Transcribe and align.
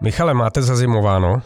Michale, 0.00 0.34
máte 0.34 0.62
zazimováno? 0.62 1.42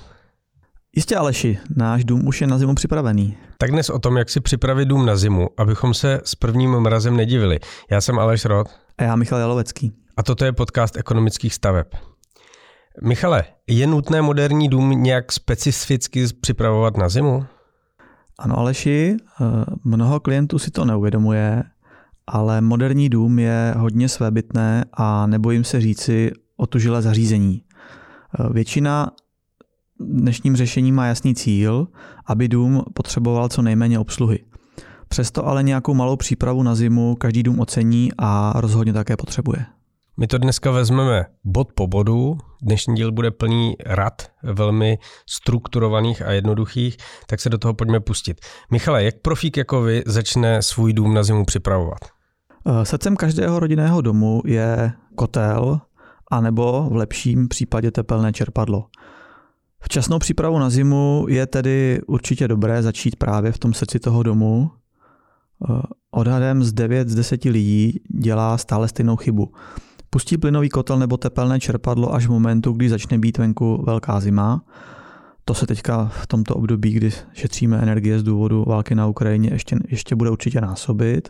Jistě 0.96 1.16
Aleši, 1.16 1.58
náš 1.76 2.04
dům 2.04 2.26
už 2.26 2.40
je 2.40 2.46
na 2.46 2.58
zimu 2.58 2.74
připravený. 2.74 3.36
Tak 3.58 3.70
dnes 3.70 3.90
o 3.90 3.98
tom, 3.98 4.16
jak 4.16 4.30
si 4.30 4.40
připravit 4.40 4.84
dům 4.88 5.06
na 5.06 5.16
zimu, 5.16 5.48
abychom 5.58 5.94
se 5.94 6.20
s 6.24 6.34
prvním 6.34 6.80
mrazem 6.80 7.16
nedivili. 7.16 7.58
Já 7.90 8.00
jsem 8.00 8.18
Aleš 8.18 8.44
Rod. 8.44 8.68
A 8.98 9.02
já 9.02 9.16
Michal 9.16 9.38
Jalovecký. 9.38 9.92
A 10.16 10.22
toto 10.22 10.44
je 10.44 10.52
podcast 10.52 10.96
ekonomických 10.96 11.54
staveb. 11.54 11.86
Michale, 13.02 13.44
je 13.66 13.86
nutné 13.86 14.22
moderní 14.22 14.68
dům 14.68 15.02
nějak 15.02 15.32
specificky 15.32 16.26
připravovat 16.40 16.96
na 16.96 17.08
zimu? 17.08 17.46
Ano 18.38 18.58
Aleši, 18.58 19.16
eh, 19.16 19.44
mnoho 19.84 20.20
klientů 20.20 20.58
si 20.58 20.70
to 20.70 20.84
neuvědomuje, 20.84 21.62
ale 22.26 22.60
moderní 22.60 23.08
dům 23.08 23.38
je 23.38 23.74
hodně 23.78 24.08
svébytné 24.08 24.84
a 24.92 25.26
nebojím 25.26 25.64
se 25.64 25.80
říci 25.80 26.32
otužilé 26.56 27.02
zařízení. 27.02 27.62
Eh, 28.40 28.52
většina 28.52 29.10
dnešním 30.00 30.56
řešením 30.56 30.94
má 30.94 31.06
jasný 31.06 31.34
cíl, 31.34 31.88
aby 32.26 32.48
dům 32.48 32.82
potřeboval 32.94 33.48
co 33.48 33.62
nejméně 33.62 33.98
obsluhy. 33.98 34.44
Přesto 35.08 35.46
ale 35.46 35.62
nějakou 35.62 35.94
malou 35.94 36.16
přípravu 36.16 36.62
na 36.62 36.74
zimu 36.74 37.14
každý 37.14 37.42
dům 37.42 37.60
ocení 37.60 38.10
a 38.18 38.52
rozhodně 38.56 38.92
také 38.92 39.16
potřebuje. 39.16 39.66
My 40.16 40.26
to 40.26 40.38
dneska 40.38 40.70
vezmeme 40.70 41.24
bod 41.44 41.68
po 41.74 41.86
bodu. 41.86 42.38
Dnešní 42.62 42.94
díl 42.94 43.12
bude 43.12 43.30
plný 43.30 43.74
rad, 43.86 44.22
velmi 44.42 44.98
strukturovaných 45.26 46.22
a 46.22 46.32
jednoduchých, 46.32 46.96
tak 47.26 47.40
se 47.40 47.48
do 47.48 47.58
toho 47.58 47.74
pojďme 47.74 48.00
pustit. 48.00 48.40
Michale, 48.70 49.04
jak 49.04 49.14
profík 49.22 49.56
jako 49.56 49.82
vy 49.82 50.02
začne 50.06 50.62
svůj 50.62 50.92
dům 50.92 51.14
na 51.14 51.22
zimu 51.22 51.44
připravovat? 51.44 51.98
Eh, 52.66 52.84
srdcem 52.84 53.16
každého 53.16 53.60
rodinného 53.60 54.00
domu 54.00 54.42
je 54.44 54.92
kotel, 55.14 55.80
anebo 56.32 56.88
v 56.90 56.96
lepším 56.96 57.48
případě 57.48 57.90
tepelné 57.90 58.32
čerpadlo. 58.32 58.86
Včasnou 59.80 60.18
přípravu 60.18 60.58
na 60.58 60.70
zimu 60.70 61.26
je 61.28 61.46
tedy 61.46 62.00
určitě 62.06 62.48
dobré 62.48 62.82
začít 62.82 63.16
právě 63.16 63.52
v 63.52 63.58
tom 63.58 63.74
srdci 63.74 63.98
toho 63.98 64.22
domu. 64.22 64.70
Eh, 65.70 65.82
odhadem 66.10 66.64
z 66.64 66.72
9 66.72 67.08
z 67.08 67.14
10 67.14 67.44
lidí 67.44 68.00
dělá 68.08 68.58
stále 68.58 68.88
stejnou 68.88 69.16
chybu. 69.16 69.52
Pustí 70.10 70.38
plynový 70.38 70.68
kotel 70.68 70.98
nebo 70.98 71.16
tepelné 71.16 71.60
čerpadlo 71.60 72.14
až 72.14 72.26
v 72.26 72.30
momentu, 72.30 72.72
kdy 72.72 72.88
začne 72.88 73.18
být 73.18 73.38
venku 73.38 73.82
velká 73.86 74.20
zima. 74.20 74.64
To 75.44 75.54
se 75.54 75.66
teďka 75.66 76.06
v 76.06 76.26
tomto 76.26 76.54
období, 76.54 76.92
kdy 76.92 77.10
šetříme 77.32 77.78
energie 77.78 78.18
z 78.18 78.22
důvodu 78.22 78.64
války 78.68 78.94
na 78.94 79.06
Ukrajině, 79.06 79.50
ještě, 79.52 79.76
ještě 79.88 80.16
bude 80.16 80.30
určitě 80.30 80.60
násobit. 80.60 81.28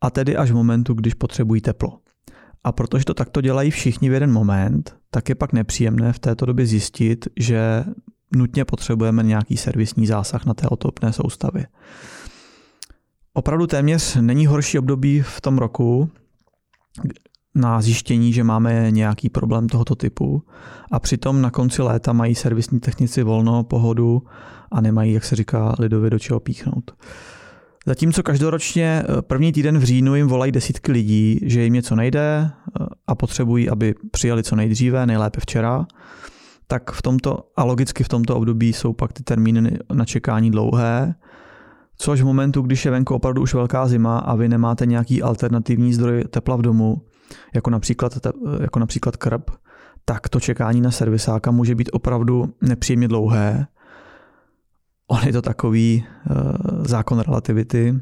A 0.00 0.10
tedy 0.10 0.36
až 0.36 0.50
v 0.50 0.54
momentu, 0.54 0.94
když 0.94 1.14
potřebují 1.14 1.60
teplo. 1.60 1.98
A 2.64 2.72
protože 2.72 3.04
to 3.04 3.14
takto 3.14 3.40
dělají 3.40 3.70
všichni 3.70 4.10
v 4.10 4.12
jeden 4.12 4.32
moment, 4.32 4.96
tak 5.10 5.28
je 5.28 5.34
pak 5.34 5.52
nepříjemné 5.52 6.12
v 6.12 6.18
této 6.18 6.46
době 6.46 6.66
zjistit, 6.66 7.28
že 7.36 7.84
nutně 8.36 8.64
potřebujeme 8.64 9.22
nějaký 9.22 9.56
servisní 9.56 10.06
zásah 10.06 10.46
na 10.46 10.54
té 10.54 10.68
otopné 10.68 11.12
soustavě. 11.12 11.66
Opravdu 13.32 13.66
téměř 13.66 14.16
není 14.20 14.46
horší 14.46 14.78
období 14.78 15.22
v 15.22 15.40
tom 15.40 15.58
roku 15.58 16.10
na 17.54 17.80
zjištění, 17.80 18.32
že 18.32 18.44
máme 18.44 18.90
nějaký 18.90 19.28
problém 19.28 19.68
tohoto 19.68 19.94
typu 19.94 20.42
a 20.92 20.98
přitom 20.98 21.42
na 21.42 21.50
konci 21.50 21.82
léta 21.82 22.12
mají 22.12 22.34
servisní 22.34 22.80
technici 22.80 23.22
volno, 23.22 23.64
pohodu 23.64 24.22
a 24.70 24.80
nemají, 24.80 25.12
jak 25.12 25.24
se 25.24 25.36
říká, 25.36 25.74
lidově 25.78 26.10
do 26.10 26.18
čeho 26.18 26.40
píchnout. 26.40 26.90
Zatímco 27.86 28.22
každoročně 28.22 29.02
eh, 29.02 29.22
první 29.22 29.52
týden 29.52 29.78
v 29.78 29.82
říjnu 29.82 30.14
jim 30.14 30.28
volají 30.28 30.52
desítky 30.52 30.92
lidí, 30.92 31.40
že 31.42 31.62
jim 31.62 31.72
něco 31.72 31.96
nejde 31.96 32.50
eh, 32.50 32.86
a 33.06 33.14
potřebují, 33.14 33.70
aby 33.70 33.94
přijali 34.10 34.42
co 34.42 34.56
nejdříve, 34.56 35.06
nejlépe 35.06 35.40
včera, 35.40 35.86
tak 36.66 36.90
v 36.90 37.02
tomto, 37.02 37.50
a 37.56 37.64
logicky 37.64 38.04
v 38.04 38.08
tomto 38.08 38.36
období 38.36 38.72
jsou 38.72 38.92
pak 38.92 39.12
ty 39.12 39.22
termíny 39.22 39.78
na 39.92 40.04
čekání 40.04 40.50
dlouhé, 40.50 41.14
což 41.96 42.20
v 42.20 42.24
momentu, 42.24 42.62
když 42.62 42.84
je 42.84 42.90
venku 42.90 43.14
opravdu 43.14 43.42
už 43.42 43.54
velká 43.54 43.88
zima 43.88 44.18
a 44.18 44.34
vy 44.34 44.48
nemáte 44.48 44.86
nějaký 44.86 45.22
alternativní 45.22 45.94
zdroj 45.94 46.24
tepla 46.30 46.56
v 46.56 46.62
domu, 46.62 47.02
jako 47.54 47.70
například, 47.70 48.18
jako 48.60 48.78
například 48.78 49.16
krb, 49.16 49.50
tak 50.04 50.28
to 50.28 50.40
čekání 50.40 50.80
na 50.80 50.90
servisáka 50.90 51.50
může 51.50 51.74
být 51.74 51.90
opravdu 51.92 52.54
nepříjemně 52.60 53.08
dlouhé 53.08 53.66
on 55.10 55.20
je 55.26 55.32
to 55.32 55.42
takový 55.42 56.04
uh, 56.30 56.84
zákon 56.84 57.18
relativity, 57.18 58.00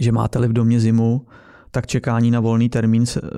že 0.00 0.12
máte-li 0.12 0.48
v 0.48 0.52
domě 0.52 0.80
zimu, 0.80 1.26
tak 1.70 1.86
čekání 1.86 2.30
na 2.30 2.40
volný 2.40 2.68
termín 2.68 3.06
se, 3.06 3.20
uh, 3.20 3.28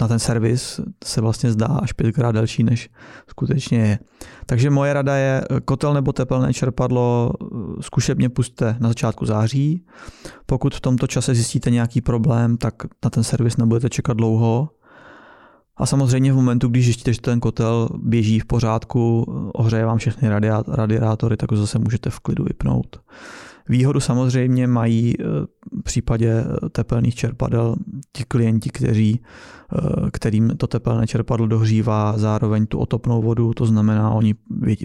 na 0.00 0.08
ten 0.08 0.18
servis 0.18 0.80
se 1.04 1.20
vlastně 1.20 1.52
zdá 1.52 1.66
až 1.66 1.92
pětkrát 1.92 2.34
delší, 2.34 2.64
než 2.64 2.90
skutečně 3.28 3.78
je. 3.78 3.98
Takže 4.46 4.70
moje 4.70 4.92
rada 4.92 5.16
je 5.16 5.42
kotel 5.64 5.94
nebo 5.94 6.12
tepelné 6.12 6.54
čerpadlo 6.54 7.32
eh, 7.32 7.46
zkušebně 7.80 8.28
pustte 8.28 8.76
na 8.80 8.88
začátku 8.88 9.26
září. 9.26 9.84
Pokud 10.46 10.74
v 10.74 10.80
tomto 10.80 11.06
čase 11.06 11.34
zjistíte 11.34 11.70
nějaký 11.70 12.00
problém, 12.00 12.56
tak 12.56 12.74
na 13.04 13.10
ten 13.10 13.24
servis 13.24 13.56
nebudete 13.56 13.90
čekat 13.90 14.16
dlouho 14.16 14.68
a 15.76 15.86
samozřejmě 15.86 16.32
v 16.32 16.36
momentu, 16.36 16.68
když 16.68 16.84
zjistíte, 16.84 17.12
že 17.12 17.20
ten 17.20 17.40
kotel 17.40 17.88
běží 17.98 18.40
v 18.40 18.44
pořádku, 18.44 19.22
ohřeje 19.54 19.84
vám 19.84 19.98
všechny 19.98 20.28
radiátory, 20.68 21.36
tak 21.36 21.50
ho 21.50 21.56
zase 21.56 21.78
můžete 21.78 22.10
v 22.10 22.20
klidu 22.20 22.44
vypnout. 22.44 23.00
Výhodu 23.68 24.00
samozřejmě 24.00 24.66
mají 24.66 25.14
eh, 25.20 25.24
v 25.80 25.82
případě 25.82 26.44
tepelných 26.72 27.14
čerpadel 27.14 27.76
ti 28.12 28.24
klienti, 28.24 28.70
kteří, 28.70 29.20
eh, 29.20 30.10
kterým 30.10 30.56
to 30.56 30.66
tepelné 30.66 31.06
čerpadlo 31.06 31.46
dohřívá 31.46 32.18
zároveň 32.18 32.66
tu 32.66 32.78
otopnou 32.78 33.22
vodu, 33.22 33.54
to 33.54 33.66
znamená, 33.66 34.10
oni 34.10 34.34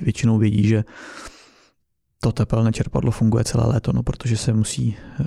většinou 0.02 0.38
vědí, 0.38 0.68
že 0.68 0.84
to 2.23 2.31
tepelné 2.31 2.72
čerpadlo 2.72 3.12
funguje 3.12 3.44
celé 3.44 3.68
léto, 3.68 3.94
no, 3.94 4.03
protože 4.03 4.38
se 4.38 4.53
musí 4.53 4.96
eh, 5.19 5.25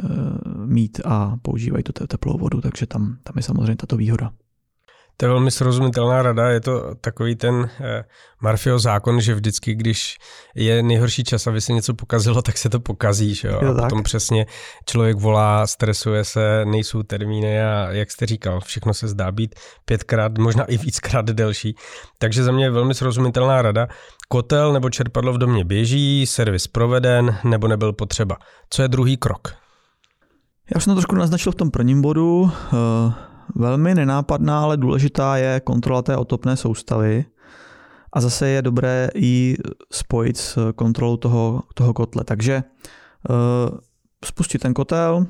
mít 0.66 1.00
a 1.04 1.36
používají 1.42 1.84
tu 1.84 1.92
teplou 1.92 2.38
vodu, 2.38 2.60
takže 2.60 2.86
tam, 2.86 3.16
tam 3.22 3.32
je 3.36 3.42
samozřejmě 3.42 3.76
tato 3.76 3.96
výhoda. 3.96 4.30
To 5.16 5.24
je 5.24 5.28
velmi 5.28 5.50
srozumitelná 5.50 6.22
rada, 6.22 6.48
je 6.48 6.60
to 6.60 6.94
takový 7.00 7.36
ten 7.36 7.70
eh, 7.80 8.04
Marfio 8.40 8.78
zákon, 8.78 9.20
že 9.20 9.34
vždycky, 9.34 9.74
když 9.74 10.18
je 10.54 10.82
nejhorší 10.82 11.24
čas, 11.24 11.46
aby 11.46 11.60
se 11.60 11.72
něco 11.72 11.94
pokazilo, 11.94 12.42
tak 12.42 12.58
se 12.58 12.68
to 12.68 12.80
pokazí. 12.80 13.34
Že 13.34 13.48
jo? 13.48 13.56
A 13.56 13.82
potom 13.82 13.98
tak. 13.98 14.04
přesně 14.04 14.46
člověk 14.86 15.16
volá, 15.16 15.66
stresuje 15.66 16.24
se, 16.24 16.64
nejsou 16.64 17.02
termíny 17.02 17.62
a 17.62 17.90
jak 17.90 18.10
jste 18.10 18.26
říkal, 18.26 18.60
všechno 18.60 18.94
se 18.94 19.08
zdá 19.08 19.32
být 19.32 19.54
pětkrát, 19.84 20.38
možná 20.38 20.64
i 20.64 20.76
víckrát 20.76 21.26
delší. 21.26 21.76
Takže 22.18 22.44
za 22.44 22.52
mě 22.52 22.64
je 22.64 22.70
velmi 22.70 22.94
srozumitelná 22.94 23.62
rada. 23.62 23.88
Kotel 24.28 24.72
nebo 24.72 24.90
čerpadlo 24.90 25.32
v 25.32 25.38
domě 25.38 25.64
běží, 25.64 26.26
servis 26.26 26.66
proveden 26.66 27.38
nebo 27.44 27.68
nebyl 27.68 27.92
potřeba. 27.92 28.36
Co 28.70 28.82
je 28.82 28.88
druhý 28.88 29.16
krok? 29.16 29.54
Já 30.70 30.76
už 30.76 30.84
jsem 30.84 30.90
to 30.90 30.94
trošku 30.94 31.14
naznačil 31.14 31.52
v 31.52 31.54
tom 31.54 31.70
prvním 31.70 32.02
bodu. 32.02 32.50
Uh 32.72 33.12
Velmi 33.54 33.94
nenápadná, 33.94 34.62
ale 34.62 34.76
důležitá 34.76 35.36
je 35.36 35.60
kontrola 35.60 36.02
té 36.02 36.16
otopné 36.16 36.56
soustavy. 36.56 37.24
A 38.12 38.20
zase 38.20 38.48
je 38.48 38.62
dobré 38.62 39.08
ji 39.14 39.56
spojit 39.92 40.36
s 40.36 40.72
kontrolou 40.72 41.16
toho, 41.16 41.62
toho 41.74 41.94
kotle. 41.94 42.24
Takže 42.24 42.62
uh, 43.28 43.78
spustit 44.24 44.58
ten 44.58 44.74
kotel, 44.74 45.26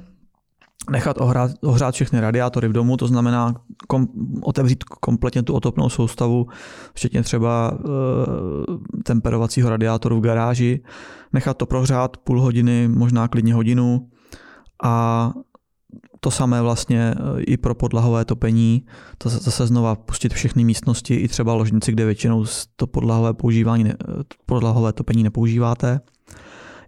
nechat 0.91 1.21
ohrát, 1.21 1.51
ohřát 1.63 1.95
všechny 1.95 2.21
radiátory 2.21 2.69
v 2.69 2.73
domu, 2.73 2.97
to 2.97 3.07
znamená 3.07 3.55
kom, 3.89 4.09
otevřít 4.43 4.85
kompletně 4.85 5.43
tu 5.43 5.55
otopnou 5.55 5.89
soustavu, 5.89 6.47
včetně 6.95 7.23
třeba 7.23 7.73
e, 7.75 9.03
temperovacího 9.03 9.71
radiátoru 9.71 10.19
v 10.19 10.23
garáži, 10.23 10.83
nechat 11.33 11.57
to 11.57 11.67
prohřát 11.67 12.17
půl 12.17 12.41
hodiny, 12.41 12.89
možná 12.89 13.29
klidně 13.29 13.55
hodinu 13.55 14.09
a 14.83 15.33
to 16.25 16.31
samé 16.31 16.63
vlastně 16.63 17.15
eh, 17.17 17.43
i 17.43 17.57
pro 17.57 17.75
podlahové 17.75 18.25
topení, 18.25 18.87
to 19.19 19.29
zase 19.29 19.67
znova 19.67 19.95
pustit 19.95 20.35
všechny 20.35 20.65
místnosti, 20.65 21.15
i 21.15 21.29
třeba 21.29 21.55
ložnici, 21.55 21.93
kde 21.93 22.05
většinou 22.05 22.45
to 22.77 22.87
podlahové, 22.87 23.35
používání, 23.35 23.93
podlahové 24.47 24.93
topení 24.93 25.23
nepoužíváte. 25.23 26.01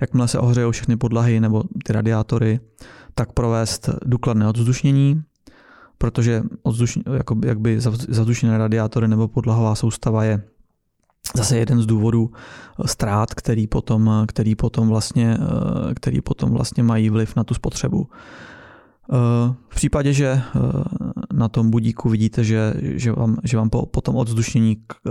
Jakmile 0.00 0.28
se 0.28 0.38
ohřejou 0.38 0.70
všechny 0.70 0.96
podlahy 0.96 1.40
nebo 1.40 1.62
ty 1.84 1.92
radiátory, 1.92 2.60
tak 3.14 3.32
provést 3.32 3.90
důkladné 4.04 4.48
odzdušnění, 4.48 5.22
protože 5.98 6.42
odzdušň, 6.62 7.00
jako, 7.12 7.36
jakby 7.44 7.80
zavzdušněné 7.80 8.58
radiátory 8.58 9.08
nebo 9.08 9.28
podlahová 9.28 9.74
soustava 9.74 10.24
je 10.24 10.42
zase 11.34 11.58
jeden 11.58 11.82
z 11.82 11.86
důvodů 11.86 12.30
eh, 12.32 12.88
ztrát, 12.88 13.34
který 13.34 13.66
potom, 13.66 14.24
který 14.28 14.54
potom, 14.54 14.88
vlastně, 14.88 15.38
který 15.94 16.20
potom 16.20 16.50
vlastně 16.50 16.82
mají 16.82 17.10
vliv 17.10 17.36
na 17.36 17.44
tu 17.44 17.54
spotřebu. 17.54 18.08
V 19.68 19.74
případě, 19.74 20.12
že 20.12 20.26
eh, 20.26 20.42
na 21.32 21.48
tom 21.48 21.70
budíku 21.70 22.08
vidíte, 22.08 22.44
že, 22.44 22.74
že, 22.80 23.12
vám, 23.12 23.36
že 23.44 23.56
vám 23.56 23.70
po, 23.70 23.86
po 23.86 24.00
tom 24.00 24.16
odzdušnění 24.16 24.76
eh, 24.76 25.10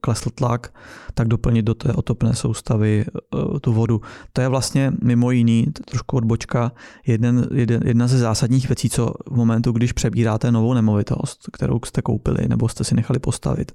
klesl 0.00 0.30
tlak, 0.30 0.74
tak 1.14 1.28
doplnit 1.28 1.62
do 1.62 1.74
té 1.74 1.92
otopné 1.92 2.34
soustavy 2.34 3.04
eh, 3.06 3.60
tu 3.60 3.72
vodu. 3.72 4.00
To 4.32 4.40
je 4.40 4.48
vlastně 4.48 4.92
mimo 5.02 5.30
jiný, 5.30 5.66
trošku 5.84 6.16
odbočka, 6.16 6.72
jeden, 7.06 7.48
jeden, 7.54 7.82
jedna 7.84 8.06
ze 8.06 8.18
zásadních 8.18 8.68
věcí, 8.68 8.90
co 8.90 9.14
v 9.30 9.36
momentu, 9.36 9.72
když 9.72 9.92
přebíráte 9.92 10.52
novou 10.52 10.74
nemovitost, 10.74 11.40
kterou 11.52 11.80
jste 11.84 12.02
koupili 12.02 12.48
nebo 12.48 12.68
jste 12.68 12.84
si 12.84 12.94
nechali 12.94 13.18
postavit, 13.18 13.72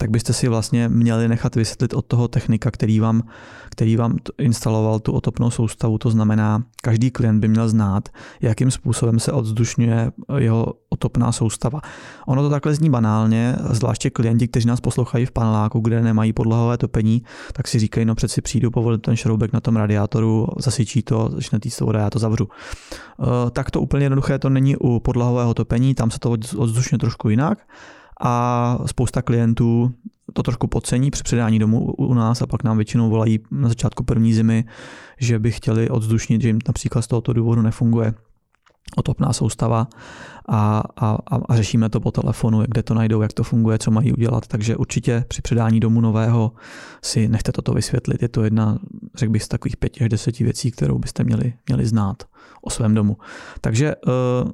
tak 0.00 0.10
byste 0.10 0.32
si 0.32 0.48
vlastně 0.48 0.88
měli 0.88 1.28
nechat 1.28 1.54
vysvětlit 1.54 1.94
od 1.94 2.06
toho 2.06 2.28
technika, 2.28 2.70
který 2.70 3.00
vám, 3.00 3.22
který 3.70 3.96
vám 3.96 4.16
instaloval 4.38 5.00
tu 5.00 5.12
otopnou 5.12 5.50
soustavu. 5.50 5.98
To 5.98 6.10
znamená, 6.10 6.62
každý 6.82 7.10
klient 7.10 7.40
by 7.40 7.48
měl 7.48 7.68
znát, 7.68 8.08
jakým 8.40 8.70
způsobem 8.70 9.20
se 9.20 9.32
odzdušňuje 9.32 10.12
jeho 10.38 10.74
otopná 10.88 11.32
soustava. 11.32 11.80
Ono 12.26 12.42
to 12.42 12.50
takhle 12.50 12.74
zní 12.74 12.90
banálně, 12.90 13.56
zvláště 13.70 14.10
klienti, 14.10 14.48
kteří 14.48 14.68
nás 14.68 14.80
poslouchají 14.80 15.26
v 15.26 15.30
paneláku, 15.30 15.80
kde 15.80 16.02
nemají 16.02 16.32
podlahové 16.32 16.78
topení, 16.78 17.22
tak 17.52 17.68
si 17.68 17.78
říkají, 17.78 18.06
no 18.06 18.14
přeci 18.14 18.42
přijdu 18.42 18.70
povolit 18.70 19.02
ten 19.02 19.16
šroubek 19.16 19.52
na 19.52 19.60
tom 19.60 19.76
radiátoru, 19.76 20.48
zasyčí 20.58 21.02
to, 21.02 21.28
začne 21.32 21.60
týct 21.60 21.80
voda, 21.80 22.00
já 22.00 22.10
to 22.10 22.18
zavřu. 22.18 22.48
Eh, 22.48 23.50
tak 23.50 23.70
to 23.70 23.80
úplně 23.80 24.04
jednoduché 24.04 24.38
to 24.38 24.50
není 24.50 24.76
u 24.76 25.00
podlahového 25.00 25.54
topení, 25.54 25.94
tam 25.94 26.10
se 26.10 26.18
to 26.18 26.30
odzdušňuje 26.56 26.98
trošku 26.98 27.28
jinak 27.28 27.58
a 28.20 28.78
spousta 28.86 29.22
klientů 29.22 29.94
to 30.32 30.42
trošku 30.42 30.66
podcení 30.66 31.10
při 31.10 31.22
předání 31.22 31.58
domů 31.58 31.92
u 31.92 32.14
nás 32.14 32.42
a 32.42 32.46
pak 32.46 32.64
nám 32.64 32.76
většinou 32.76 33.10
volají 33.10 33.40
na 33.50 33.68
začátku 33.68 34.04
první 34.04 34.34
zimy, 34.34 34.64
že 35.18 35.38
by 35.38 35.52
chtěli 35.52 35.90
odzdušnit, 35.90 36.42
že 36.42 36.48
jim 36.48 36.58
například 36.68 37.02
z 37.02 37.06
tohoto 37.06 37.32
důvodu 37.32 37.62
nefunguje 37.62 38.14
otopná 38.96 39.32
soustava 39.32 39.88
a, 40.48 40.82
a, 40.96 41.18
a 41.48 41.56
řešíme 41.56 41.88
to 41.88 42.00
po 42.00 42.10
telefonu, 42.10 42.62
kde 42.68 42.82
to 42.82 42.94
najdou, 42.94 43.22
jak 43.22 43.32
to 43.32 43.42
funguje, 43.44 43.78
co 43.78 43.90
mají 43.90 44.12
udělat. 44.12 44.46
Takže 44.46 44.76
určitě 44.76 45.24
při 45.28 45.42
předání 45.42 45.80
domu 45.80 46.00
nového 46.00 46.52
si 47.02 47.28
nechte 47.28 47.52
toto 47.52 47.72
vysvětlit. 47.72 48.22
Je 48.22 48.28
to 48.28 48.44
jedna, 48.44 48.78
řekl 49.14 49.32
bych, 49.32 49.42
z 49.42 49.48
takových 49.48 49.76
pěti 49.76 50.04
až 50.04 50.08
deseti 50.08 50.44
věcí, 50.44 50.70
kterou 50.70 50.98
byste 50.98 51.24
měli, 51.24 51.52
měli 51.66 51.86
znát 51.86 52.22
o 52.62 52.70
svém 52.70 52.94
domu. 52.94 53.16
Takže 53.60 53.94
uh, 53.96 54.50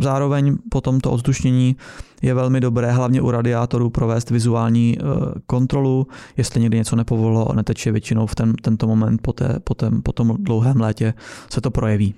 Zároveň 0.00 0.56
po 0.70 0.80
tomto 0.80 1.10
odzdušnění 1.10 1.76
je 2.22 2.34
velmi 2.34 2.60
dobré 2.60 2.92
hlavně 2.92 3.20
u 3.20 3.30
radiátorů 3.30 3.90
provést 3.90 4.30
vizuální 4.30 4.98
eh, 4.98 5.02
kontrolu, 5.46 6.06
jestli 6.36 6.60
někdy 6.60 6.76
něco 6.76 6.96
nepovolilo 6.96 7.50
a 7.50 7.54
neteče 7.54 7.92
většinou 7.92 8.26
v 8.26 8.34
ten, 8.34 8.54
tento 8.54 8.86
moment 8.86 9.22
po, 9.22 9.32
té, 9.32 9.60
po, 9.64 9.74
tém, 9.74 10.02
po 10.02 10.12
tom 10.12 10.36
dlouhém 10.38 10.80
létě 10.80 11.14
se 11.50 11.60
to 11.60 11.70
projeví. 11.70 12.14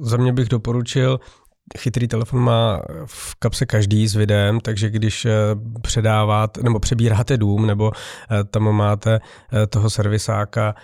Za 0.00 0.16
mě 0.16 0.32
bych 0.32 0.48
doporučil 0.48 1.20
chytrý 1.78 2.08
telefon 2.08 2.40
má 2.40 2.82
v 3.04 3.34
kapse 3.34 3.66
každý 3.66 4.08
s 4.08 4.14
videem, 4.14 4.60
takže 4.60 4.90
když 4.90 5.24
eh, 5.24 5.30
předáváte 5.82 6.62
nebo 6.62 6.80
přebíráte 6.80 7.36
dům 7.36 7.66
nebo 7.66 7.92
eh, 8.30 8.44
tam 8.44 8.62
máte 8.62 9.20
eh, 9.52 9.66
toho 9.66 9.90
servisáka, 9.90 10.74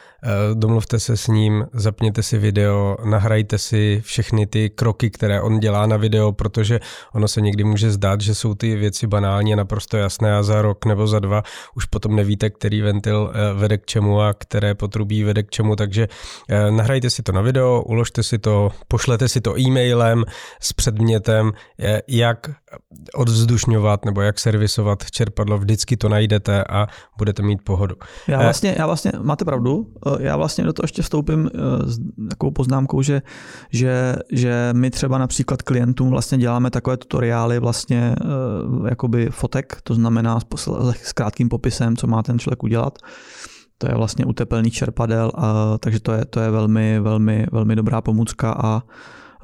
domluvte 0.54 1.00
se 1.00 1.16
s 1.16 1.26
ním, 1.26 1.66
zapněte 1.72 2.22
si 2.22 2.38
video, 2.38 2.96
nahrajte 3.04 3.58
si 3.58 4.02
všechny 4.04 4.46
ty 4.46 4.70
kroky, 4.70 5.10
které 5.10 5.40
on 5.40 5.60
dělá 5.60 5.86
na 5.86 5.96
video, 5.96 6.32
protože 6.32 6.80
ono 7.14 7.28
se 7.28 7.40
někdy 7.40 7.64
může 7.64 7.90
zdát, 7.90 8.20
že 8.20 8.34
jsou 8.34 8.54
ty 8.54 8.76
věci 8.76 9.06
banální 9.06 9.52
a 9.52 9.56
naprosto 9.56 9.96
jasné 9.96 10.36
a 10.36 10.42
za 10.42 10.62
rok 10.62 10.84
nebo 10.84 11.06
za 11.06 11.18
dva 11.18 11.42
už 11.74 11.84
potom 11.84 12.16
nevíte, 12.16 12.50
který 12.50 12.80
ventil 12.80 13.32
vede 13.54 13.78
k 13.78 13.86
čemu 13.86 14.20
a 14.20 14.34
které 14.34 14.74
potrubí 14.74 15.24
vede 15.24 15.42
k 15.42 15.50
čemu, 15.50 15.76
takže 15.76 16.08
nahrajte 16.70 17.10
si 17.10 17.22
to 17.22 17.32
na 17.32 17.40
video, 17.40 17.82
uložte 17.82 18.22
si 18.22 18.38
to, 18.38 18.70
pošlete 18.88 19.28
si 19.28 19.40
to 19.40 19.58
e-mailem 19.58 20.24
s 20.72 20.74
předmětem, 20.74 21.52
jak 22.08 22.50
odzdušňovat 23.14 24.04
nebo 24.04 24.20
jak 24.20 24.38
servisovat 24.38 25.10
čerpadlo, 25.10 25.58
vždycky 25.58 25.96
to 25.96 26.08
najdete 26.08 26.64
a 26.64 26.86
budete 27.18 27.42
mít 27.42 27.62
pohodu. 27.64 27.94
Já 28.28 28.40
eh, 28.40 28.42
vlastně, 28.42 28.74
já 28.78 28.86
vlastně 28.86 29.12
máte 29.22 29.44
pravdu, 29.44 29.92
eh, 30.06 30.10
já 30.18 30.36
vlastně 30.36 30.64
do 30.64 30.72
toho 30.72 30.84
ještě 30.84 31.02
vstoupím 31.02 31.50
eh, 31.54 31.58
s 31.86 32.00
takovou 32.30 32.50
poznámkou, 32.50 33.02
že, 33.02 33.22
že, 33.70 34.16
že 34.32 34.70
my 34.72 34.90
třeba 34.90 35.18
například 35.18 35.62
klientům 35.62 36.10
vlastně 36.10 36.38
děláme 36.38 36.70
takové 36.70 36.96
tutoriály 36.96 37.58
vlastně 37.58 38.14
jakoby 38.88 39.28
fotek, 39.30 39.76
to 39.82 39.94
znamená 39.94 40.38
s 41.02 41.12
krátkým 41.12 41.48
popisem, 41.48 41.96
co 41.96 42.06
má 42.06 42.22
ten 42.22 42.38
člověk 42.38 42.62
udělat. 42.62 42.98
To 43.78 43.88
je 43.88 43.94
vlastně 43.94 44.24
utepelný 44.24 44.70
čerpadel, 44.70 45.32
a, 45.34 45.78
takže 45.78 46.00
to 46.00 46.12
je, 46.12 46.24
to 46.24 46.40
je 46.40 46.50
velmi, 46.50 47.00
velmi, 47.00 47.46
velmi 47.52 47.76
dobrá 47.76 48.00
pomůcka 48.00 48.52
a 48.52 48.82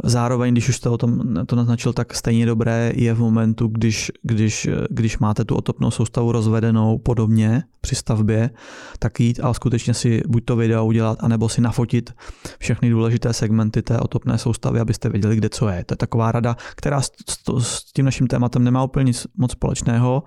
Zároveň, 0.04 0.54
když 0.54 0.68
už 0.68 0.76
jste 0.76 0.88
o 0.88 0.98
tom 0.98 1.20
to 1.46 1.56
naznačil, 1.56 1.92
tak 1.92 2.14
stejně 2.14 2.46
dobré 2.46 2.92
je 2.94 3.14
v 3.14 3.18
momentu, 3.18 3.68
když, 3.68 4.12
když, 4.22 4.68
když 4.90 5.18
máte 5.18 5.44
tu 5.44 5.56
otopnou 5.56 5.90
soustavu 5.90 6.32
rozvedenou 6.32 6.98
podobně 6.98 7.62
při 7.80 7.94
stavbě, 7.94 8.50
tak 8.98 9.20
jít 9.20 9.40
a 9.42 9.54
skutečně 9.54 9.94
si 9.94 10.22
buď 10.28 10.44
to 10.44 10.56
video 10.56 10.86
udělat, 10.86 11.18
anebo 11.20 11.48
si 11.48 11.60
nafotit 11.60 12.10
všechny 12.58 12.90
důležité 12.90 13.32
segmenty 13.32 13.82
té 13.82 13.98
otopné 13.98 14.38
soustavy, 14.38 14.80
abyste 14.80 15.08
věděli, 15.08 15.36
kde 15.36 15.48
co 15.48 15.68
je. 15.68 15.84
To 15.84 15.92
je 15.92 15.96
taková 15.96 16.32
rada, 16.32 16.56
která 16.76 17.00
s, 17.00 17.10
s 17.58 17.92
tím 17.92 18.04
naším 18.04 18.26
tématem 18.26 18.64
nemá 18.64 18.84
úplně 18.84 19.04
nic 19.04 19.26
moc 19.36 19.52
společného, 19.52 20.22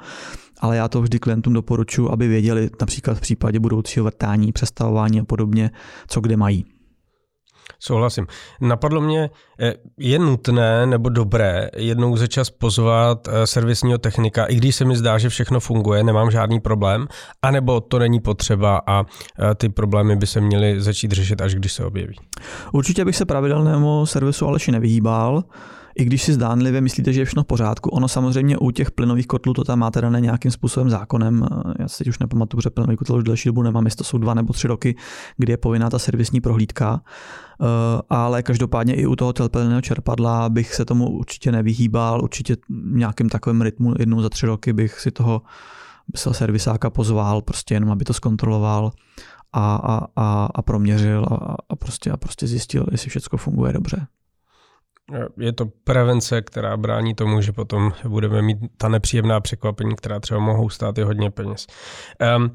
ale 0.60 0.78
já 0.78 0.88
to 0.88 1.02
vždy 1.02 1.20
klientům 1.20 1.54
doporučuji, 1.54 2.12
aby 2.12 2.28
věděli 2.28 2.70
například 2.82 3.18
v 3.18 3.22
případě 3.22 3.60
budoucího 3.60 4.04
vrtání, 4.04 4.52
přestavování 4.52 5.20
a 5.20 5.26
podobně, 5.26 5.72
co 6.08 6.22
kde 6.22 6.38
mají. 6.38 6.66
Souhlasím. 7.84 8.28
Napadlo 8.62 9.02
mě, 9.02 9.30
eh, 9.60 9.74
je 10.00 10.20
nutné 10.20 10.86
nebo 10.86 11.10
dobré 11.10 11.70
jednou 11.76 12.18
za 12.18 12.28
čas 12.28 12.50
pozvat 12.50 13.28
eh, 13.28 13.48
servisního 13.48 13.98
technika, 13.98 14.46
i 14.46 14.56
když 14.56 14.76
se 14.76 14.86
mi 14.86 14.96
zdá, 14.96 15.18
že 15.18 15.30
všechno 15.30 15.60
funguje, 15.60 16.04
nemám 16.04 16.32
žádný 16.32 16.60
problém, 16.60 17.08
anebo 17.42 17.82
to 17.82 18.00
není 18.00 18.20
potřeba 18.20 18.82
a 18.88 19.04
eh, 19.04 19.56
ty 19.56 19.70
problémy 19.70 20.16
by 20.16 20.28
se 20.28 20.42
měly 20.42 20.82
začít 20.82 21.12
řešit, 21.12 21.42
až 21.42 21.56
když 21.56 21.74
se 21.74 21.86
objeví. 21.86 22.16
Určitě 22.74 23.06
bych 23.06 23.16
se 23.16 23.26
pravidelnému 23.26 24.06
servisu 24.06 24.48
Aleši 24.48 24.72
nevyhýbal 24.72 25.44
i 25.96 26.06
když 26.06 26.24
si 26.24 26.34
zdánlivě 26.34 26.82
myslíte, 26.82 27.14
že 27.14 27.22
je 27.22 27.26
všechno 27.26 27.44
v 27.44 27.48
pořádku, 27.48 27.90
ono 27.90 28.08
samozřejmě 28.08 28.58
u 28.58 28.72
těch 28.72 28.92
plynových 28.92 29.28
kotlů 29.28 29.54
to 29.54 29.64
tam 29.64 29.80
máte 29.80 30.02
dané 30.02 30.22
nějakým 30.22 30.52
způsobem 30.52 30.90
zákonem. 30.90 31.46
Já 31.80 31.88
si 31.88 31.98
teď 31.98 32.08
už 32.08 32.20
nepamatuju, 32.20 32.62
že 32.62 32.70
plynový 32.70 32.98
kotel 32.98 33.18
už 33.18 33.24
delší 33.24 33.50
dobu 33.50 33.62
nemám, 33.62 33.86
jestli 33.86 33.98
to 33.98 34.04
jsou 34.04 34.18
dva 34.18 34.34
nebo 34.34 34.54
tři 34.54 34.68
roky, 34.68 34.96
kdy 35.38 35.54
je 35.54 35.58
povinná 35.58 35.90
ta 35.90 36.00
servisní 36.00 36.42
prohlídka. 36.42 37.02
Eh, 37.62 37.66
ale 38.10 38.44
každopádně 38.44 38.96
i 38.96 39.06
u 39.06 39.16
toho 39.16 39.34
telpelného 39.34 39.82
čerpadla 39.82 40.50
bych 40.50 40.74
se 40.76 40.86
tomu 40.86 41.10
určitě 41.10 41.52
nevyhýbal, 41.52 42.24
určitě 42.24 42.58
nějakým 42.92 43.30
takovým 43.30 43.62
rytmu 43.62 43.94
jednou 44.00 44.22
za 44.22 44.30
tři 44.30 44.46
roky 44.46 44.74
bych 44.74 45.00
si 45.00 45.12
toho 45.12 45.42
servisáka 46.32 46.90
pozval, 46.90 47.42
prostě 47.42 47.74
jenom 47.74 47.92
aby 47.92 48.06
to 48.06 48.14
zkontroloval 48.14 48.92
a, 49.54 49.76
a, 49.76 50.08
a, 50.16 50.50
a 50.56 50.62
proměřil 50.62 51.26
a, 51.32 51.56
a, 51.70 51.76
prostě, 51.76 52.12
a 52.12 52.18
prostě 52.18 52.48
zjistil, 52.48 52.86
jestli 52.92 53.10
všechno 53.10 53.38
funguje 53.38 53.74
dobře. 53.74 54.08
Je 55.38 55.54
to 55.54 55.66
prevence, 55.66 56.42
která 56.42 56.78
brání 56.78 57.14
tomu, 57.14 57.42
že 57.42 57.52
potom 57.52 57.92
budeme 58.08 58.42
mít 58.42 58.58
ta 58.78 58.88
nepříjemná 58.88 59.40
překvapení, 59.40 59.96
která 59.96 60.20
třeba 60.20 60.40
mohou 60.40 60.70
stát 60.70 60.98
i 60.98 61.02
hodně 61.02 61.32
peněz. 61.32 61.68
Um, 62.38 62.52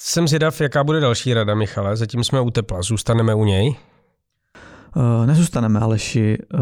jsem 0.00 0.28
zvědav, 0.28 0.60
jaká 0.60 0.84
bude 0.84 1.00
další 1.00 1.34
rada, 1.34 1.54
Michale. 1.54 1.96
Zatím 1.96 2.24
jsme 2.24 2.40
u 2.40 2.50
tepla. 2.50 2.82
Zůstaneme 2.82 3.34
u 3.34 3.44
něj? 3.44 3.76
Uh, 4.96 5.26
nezůstaneme, 5.26 5.80
Aleši. 5.80 6.38
Uh, 6.54 6.60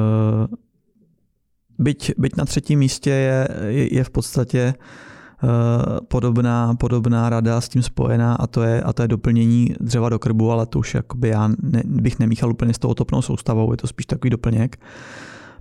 byť, 1.79 2.12
byť 2.19 2.37
na 2.37 2.45
třetím 2.45 2.79
místě 2.79 3.11
je, 3.11 3.49
je, 3.69 4.05
v 4.05 4.11
podstatě 4.11 4.75
uh, 5.43 5.51
podobná, 6.09 6.75
podobná 6.75 7.31
rada 7.31 7.61
s 7.61 7.69
tím 7.69 7.83
spojená 7.83 8.35
a 8.35 8.47
to 8.47 8.62
je, 8.62 8.83
a 8.83 8.93
to 8.93 9.03
je 9.03 9.09
doplnění 9.09 9.75
dřeva 9.81 10.09
do 10.09 10.19
krbu, 10.19 10.53
ale 10.53 10.67
to 10.67 10.79
už 10.79 10.95
jakoby 10.95 11.29
já 11.29 11.49
ne, 11.49 11.83
bych 11.85 12.19
nemíchal 12.19 12.51
úplně 12.51 12.75
s 12.75 12.79
tou 12.79 12.89
otopnou 12.89 13.23
soustavou, 13.23 13.73
je 13.73 13.77
to 13.77 13.87
spíš 13.87 14.07
takový 14.07 14.31
doplněk. 14.31 14.77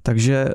Takže 0.07 0.47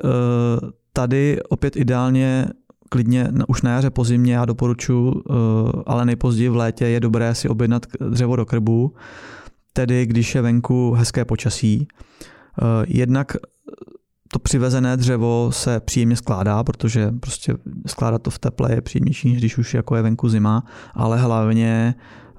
tady 0.93 1.39
opět 1.49 1.75
ideálně 1.75 2.45
klidně 2.89 3.27
už 3.47 3.61
na 3.61 3.71
jaře 3.71 3.89
po 3.89 4.03
zimě 4.03 4.33
já 4.33 4.45
doporučuji, 4.45 5.23
ale 5.85 6.05
nejpozději 6.05 6.49
v 6.49 6.55
létě 6.55 6.85
je 6.85 6.99
dobré 6.99 7.35
si 7.35 7.49
objednat 7.49 7.85
dřevo 8.09 8.35
do 8.35 8.45
krbu, 8.45 8.95
tedy 9.73 10.05
když 10.05 10.35
je 10.35 10.41
venku 10.41 10.91
hezké 10.91 11.25
počasí. 11.25 11.87
Eh, 11.87 12.85
jednak 12.87 13.37
to 14.33 14.39
přivezené 14.39 14.97
dřevo 14.97 15.49
se 15.51 15.79
příjemně 15.79 16.15
skládá, 16.15 16.63
protože 16.63 17.11
prostě 17.19 17.53
skládat 17.87 18.21
to 18.21 18.29
v 18.29 18.39
teple 18.39 18.73
je 18.73 18.81
příjemnější, 18.81 19.29
než 19.29 19.37
když 19.39 19.57
už 19.57 19.73
jako 19.73 19.95
je 19.95 20.01
venku 20.01 20.29
zima, 20.29 20.63
ale 20.93 21.17
hlavně 21.17 21.95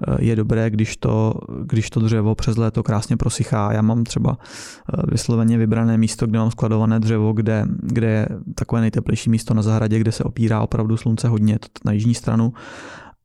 eh, 0.07 0.15
je 0.19 0.35
dobré, 0.35 0.69
když 0.69 0.97
to, 0.97 1.33
když 1.63 1.89
to 1.89 1.99
dřevo 1.99 2.35
přes 2.35 2.57
léto 2.57 2.83
krásně 2.83 3.17
prosychá. 3.17 3.73
Já 3.73 3.81
mám 3.81 4.03
třeba 4.03 4.37
eh, 4.37 5.01
vysloveně 5.11 5.57
vybrané 5.57 5.97
místo, 5.97 6.27
kde 6.27 6.39
mám 6.39 6.51
skladované 6.51 6.99
dřevo, 6.99 7.33
kde, 7.33 7.65
kde 7.81 8.07
je 8.07 8.27
takové 8.55 8.81
nejteplejší 8.81 9.29
místo 9.29 9.53
na 9.53 9.61
zahradě, 9.61 9.99
kde 9.99 10.11
se 10.11 10.23
opírá 10.23 10.61
opravdu 10.61 10.97
slunce 10.97 11.27
hodně, 11.27 11.59
na 11.85 11.91
jižní 11.91 12.13
stranu 12.13 12.53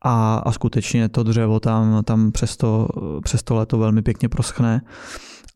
a, 0.03 0.37
a 0.37 0.53
skutečně 0.53 1.09
to 1.09 1.23
dřevo 1.23 1.61
tam, 1.61 2.05
tam 2.05 2.33
přes, 2.33 2.57
to, 2.57 2.89
přes 3.25 3.43
to 3.43 3.55
léto 3.55 3.79
velmi 3.79 4.03
pěkně 4.03 4.29
proschne 4.29 4.83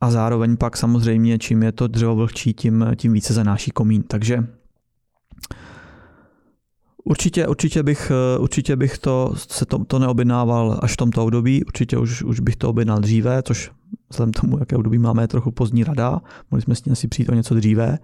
a 0.04 0.10
zároveň 0.10 0.56
pak 0.56 0.76
samozřejmě, 0.76 1.38
čím 1.38 1.62
je 1.62 1.72
to 1.72 1.86
dřevo 1.86 2.16
vlhčí, 2.16 2.52
tím, 2.54 2.86
tím 2.96 3.12
více 3.12 3.34
zanáší 3.34 3.70
komín. 3.70 4.02
Takže 4.02 4.46
Určitě, 7.06 7.46
určitě 7.46 7.82
bych, 7.82 8.12
určitě 8.38 8.76
bych 8.76 8.98
to, 8.98 9.32
se 9.36 9.66
to, 9.66 9.84
to 9.84 9.98
neobjednával 9.98 10.78
až 10.82 10.92
v 10.92 10.96
tomto 10.96 11.24
období, 11.24 11.64
určitě 11.64 11.98
už, 11.98 12.22
už 12.22 12.40
bych 12.40 12.56
to 12.56 12.68
objednal 12.68 13.00
dříve, 13.00 13.42
což 13.42 13.70
vzhledem 14.10 14.32
tomu, 14.32 14.58
jaké 14.58 14.76
období 14.76 14.98
máme, 14.98 15.22
je 15.22 15.28
trochu 15.28 15.50
pozdní 15.50 15.84
rada, 15.84 16.20
mohli 16.50 16.62
jsme 16.62 16.74
s 16.74 16.80
tím 16.80 16.92
asi 16.92 17.08
přijít 17.08 17.28
o 17.28 17.34
něco 17.34 17.54
dříve. 17.54 17.98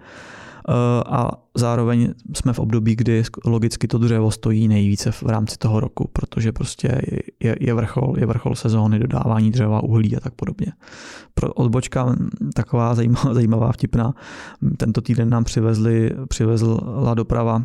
A 1.06 1.30
zároveň 1.54 2.14
jsme 2.34 2.52
v 2.52 2.58
období, 2.58 2.96
kdy 2.96 3.22
logicky 3.44 3.88
to 3.88 3.98
dřevo 3.98 4.30
stojí 4.30 4.68
nejvíce 4.68 5.12
v 5.12 5.22
rámci 5.22 5.58
toho 5.58 5.80
roku, 5.80 6.10
protože 6.12 6.52
prostě 6.52 7.00
je, 7.40 7.56
je 7.60 7.74
vrchol, 7.74 8.14
je 8.18 8.26
vrchol 8.26 8.54
sezóny 8.54 8.98
dodávání 8.98 9.50
dřeva, 9.50 9.82
uhlí 9.82 10.16
a 10.16 10.20
tak 10.20 10.34
podobně. 10.34 10.66
Pro 11.34 11.52
odbočka 11.52 12.16
taková 12.54 12.94
zajímavá, 12.94 13.34
zajímavá 13.34 13.72
vtipná. 13.72 14.14
Tento 14.76 15.00
týden 15.00 15.30
nám 15.30 15.44
přivezli, 15.44 16.10
přivezla 16.28 17.14
doprava 17.14 17.64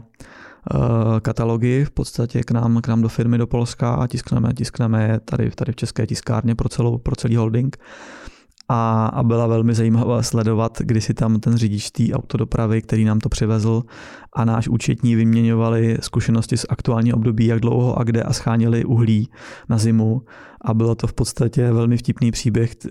Eh, 0.74 1.19
katalogy 1.21 1.85
v 1.85 1.91
podstatě 1.91 2.43
k 2.43 2.51
nám, 2.51 2.81
k 2.81 2.88
nám 2.88 3.01
do 3.01 3.09
firmy 3.09 3.38
do 3.38 3.47
Polska 3.47 3.93
a 3.93 4.07
tiskneme, 4.07 4.53
tiskneme 4.53 5.07
je 5.07 5.19
tady, 5.19 5.51
tady 5.51 5.71
v 5.71 5.75
české 5.75 6.07
tiskárně 6.07 6.55
pro, 6.55 6.69
celou, 6.69 6.97
pro 6.97 7.15
celý 7.15 7.35
holding. 7.35 7.77
A, 8.69 9.05
a 9.05 9.24
byla 9.24 9.48
velmi 9.48 9.74
zajímavá 9.74 10.24
sledovat, 10.24 10.77
kdy 10.79 11.01
si 11.01 11.13
tam 11.13 11.39
ten 11.39 11.57
řidič 11.57 11.91
té 11.91 12.03
autodopravy, 12.13 12.81
který 12.81 13.05
nám 13.05 13.19
to 13.19 13.29
přivezl 13.29 13.84
a 14.34 14.45
náš 14.45 14.67
účetní 14.67 15.15
vyměňovali 15.15 15.98
zkušenosti 16.01 16.57
z 16.57 16.65
aktuální 16.69 17.13
období, 17.13 17.45
jak 17.45 17.60
dlouho 17.60 18.00
a 18.00 18.03
kde 18.03 18.24
a 18.24 18.34
schánili 18.34 18.86
uhlí 18.86 19.29
na 19.69 19.77
zimu 19.77 20.22
a 20.65 20.74
bylo 20.74 20.95
to 20.95 21.07
v 21.07 21.13
podstatě 21.13 21.72
velmi 21.72 21.98
vtipný 21.98 22.31
příběh 22.31 22.72
eh, 22.86 22.89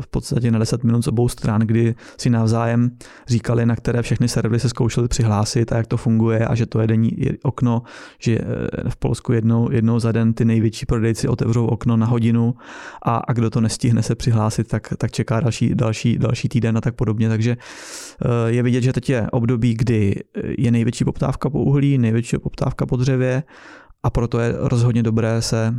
v 0.00 0.06
podstatě 0.10 0.50
na 0.50 0.58
10 0.58 0.84
minut 0.84 1.02
z 1.02 1.08
obou 1.08 1.28
stran, 1.28 1.60
kdy 1.60 1.94
si 2.18 2.30
navzájem 2.30 2.90
říkali, 3.28 3.66
na 3.66 3.76
které 3.76 4.02
všechny 4.02 4.28
servery 4.28 4.60
se 4.60 4.68
zkoušeli 4.68 5.08
přihlásit 5.08 5.72
a 5.72 5.76
jak 5.76 5.86
to 5.86 5.96
funguje 5.96 6.46
a 6.46 6.54
že 6.54 6.66
to 6.66 6.80
je 6.80 6.86
denní 6.86 7.10
okno, 7.42 7.82
že 8.18 8.38
eh, 8.38 8.90
v 8.90 8.96
Polsku 8.96 9.32
jednou, 9.32 9.70
jednou 9.72 9.98
za 9.98 10.12
den 10.12 10.32
ty 10.32 10.44
největší 10.44 10.86
prodejci 10.86 11.28
otevřou 11.28 11.66
okno 11.66 11.96
na 11.96 12.06
hodinu 12.06 12.54
a, 13.02 13.16
a 13.16 13.32
kdo 13.32 13.50
to 13.50 13.60
nestihne 13.60 14.02
se 14.02 14.14
přihlásit, 14.14 14.68
tak, 14.68 14.94
tak 14.98 15.10
čeká 15.10 15.40
další, 15.40 15.74
další, 15.74 16.18
další 16.18 16.48
týden 16.48 16.76
a 16.76 16.80
tak 16.80 16.94
podobně. 16.94 17.28
Takže 17.28 17.56
eh, 17.56 18.26
je 18.46 18.62
vidět, 18.62 18.82
že 18.82 18.92
teď 18.92 19.08
je 19.10 19.26
období, 19.32 19.74
kdy 19.74 20.14
je 20.58 20.70
největší 20.70 21.04
poptávka 21.04 21.50
po 21.50 21.62
uhlí, 21.62 21.98
největší 21.98 22.38
poptávka 22.38 22.86
po 22.86 22.96
dřevě 22.96 23.42
a 24.06 24.10
proto 24.10 24.38
je 24.38 24.54
rozhodně 24.56 25.02
dobré 25.02 25.42
se 25.42 25.74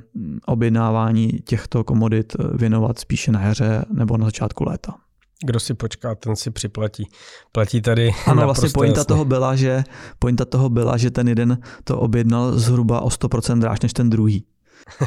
objednávání 0.45 1.27
těchto 1.27 1.83
komodit 1.83 2.35
věnovat 2.53 2.99
spíše 2.99 3.31
na 3.31 3.41
jaře 3.41 3.85
nebo 3.93 4.17
na 4.17 4.25
začátku 4.25 4.63
léta. 4.63 4.95
Kdo 5.43 5.59
si 5.59 5.73
počká, 5.73 6.15
ten 6.15 6.35
si 6.35 6.51
připlatí. 6.51 7.09
Platí 7.51 7.81
tady 7.81 8.11
Ano, 8.25 8.41
vlastně 8.41 8.69
pointa 8.69 9.03
toho, 9.03 9.25
byla, 9.25 9.55
že, 9.55 9.83
pointa 10.19 10.45
toho 10.45 10.69
byla, 10.69 10.97
že 10.97 11.11
ten 11.11 11.27
jeden 11.27 11.57
to 11.83 11.99
objednal 11.99 12.51
zhruba 12.51 13.01
o 13.01 13.07
100% 13.07 13.59
dráž 13.59 13.79
než 13.79 13.93
ten 13.93 14.09
druhý. 14.09 14.45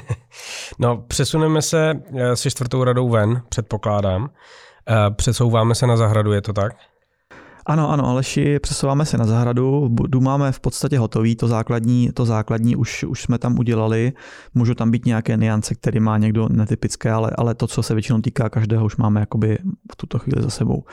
no, 0.78 1.04
přesuneme 1.08 1.62
se 1.62 1.94
eh, 2.16 2.36
se 2.36 2.50
čtvrtou 2.50 2.84
radou 2.84 3.08
ven, 3.08 3.42
předpokládám. 3.48 4.30
Eh, 4.88 5.10
přesouváme 5.10 5.74
se 5.74 5.86
na 5.86 5.96
zahradu, 5.96 6.32
je 6.32 6.42
to 6.42 6.52
tak? 6.52 6.72
Ano, 7.66 7.90
ano, 7.90 8.06
Aleši, 8.06 8.58
přesouváme 8.58 9.04
se 9.04 9.18
na 9.18 9.26
zahradu, 9.26 9.88
budu 9.88 10.20
máme 10.20 10.52
v 10.52 10.60
podstatě 10.60 10.98
hotový, 10.98 11.36
to 11.36 11.48
základní, 11.48 12.10
to 12.14 12.24
základní 12.24 12.76
už, 12.76 13.04
už 13.04 13.22
jsme 13.22 13.38
tam 13.38 13.58
udělali, 13.58 14.12
můžou 14.54 14.74
tam 14.74 14.90
být 14.90 15.06
nějaké 15.06 15.36
niance, 15.36 15.74
které 15.74 16.00
má 16.00 16.18
někdo 16.18 16.48
netypické, 16.48 17.10
ale, 17.10 17.30
ale 17.38 17.54
to, 17.54 17.66
co 17.66 17.82
se 17.82 17.94
většinou 17.94 18.20
týká 18.20 18.48
každého, 18.48 18.84
už 18.84 18.96
máme 18.96 19.20
jakoby 19.20 19.58
v 19.92 19.96
tuto 19.96 20.18
chvíli 20.18 20.42
za 20.42 20.50
sebou. 20.50 20.84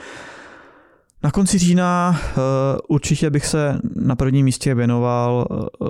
Na 1.22 1.30
konci 1.30 1.58
října 1.58 2.16
uh, 2.20 2.42
určitě 2.88 3.30
bych 3.30 3.46
se 3.46 3.80
na 3.96 4.16
prvním 4.16 4.44
místě 4.44 4.74
věnoval, 4.74 5.46
uh, 5.80 5.88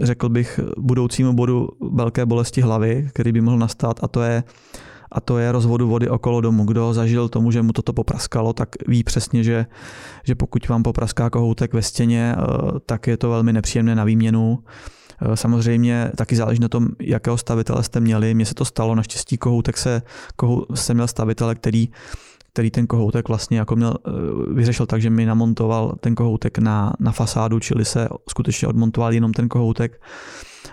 řekl 0.00 0.28
bych, 0.28 0.60
budoucímu 0.78 1.32
bodu 1.32 1.68
velké 1.92 2.26
bolesti 2.26 2.60
hlavy, 2.60 3.08
který 3.12 3.32
by 3.32 3.40
mohl 3.40 3.58
nastat, 3.58 4.04
a 4.04 4.08
to 4.08 4.22
je 4.22 4.44
a 5.14 5.20
to 5.20 5.38
je 5.38 5.52
rozvodu 5.52 5.88
vody 5.88 6.08
okolo 6.08 6.40
domu. 6.40 6.64
Kdo 6.64 6.94
zažil 6.94 7.28
tomu, 7.28 7.50
že 7.50 7.62
mu 7.62 7.72
toto 7.72 7.92
popraskalo, 7.92 8.52
tak 8.52 8.68
ví 8.88 9.04
přesně, 9.04 9.44
že, 9.44 9.66
že 10.24 10.34
pokud 10.34 10.68
vám 10.68 10.82
popraská 10.82 11.30
kohoutek 11.30 11.74
ve 11.74 11.82
stěně, 11.82 12.34
eh, 12.38 12.42
tak 12.86 13.06
je 13.06 13.16
to 13.16 13.30
velmi 13.30 13.52
nepříjemné 13.52 13.94
na 13.94 14.04
výměnu. 14.04 14.58
Eh, 15.22 15.36
samozřejmě 15.36 16.10
taky 16.16 16.36
záleží 16.36 16.60
na 16.60 16.68
tom, 16.68 16.88
jakého 17.00 17.38
stavitele 17.38 17.82
jste 17.82 18.00
měli. 18.00 18.34
Mně 18.34 18.46
se 18.46 18.54
to 18.54 18.64
stalo, 18.64 18.94
naštěstí 18.94 19.38
kohoutek 19.38 19.76
se, 19.76 20.02
kohou, 20.36 20.66
jsem 20.74 20.96
měl 20.96 21.08
stavitele, 21.08 21.54
který 21.54 21.88
který 22.52 22.70
ten 22.70 22.86
kohoutek 22.86 23.28
vlastně 23.28 23.58
jako 23.58 23.76
měl, 23.76 23.94
eh, 24.06 24.10
vyřešil 24.54 24.86
tak, 24.86 25.02
že 25.02 25.10
mi 25.10 25.26
namontoval 25.26 25.94
ten 26.00 26.14
kohoutek 26.14 26.58
na, 26.58 26.92
na 27.00 27.12
fasádu, 27.12 27.60
čili 27.60 27.84
se 27.84 28.08
skutečně 28.28 28.68
odmontoval 28.68 29.12
jenom 29.12 29.32
ten 29.32 29.48
kohoutek 29.48 30.00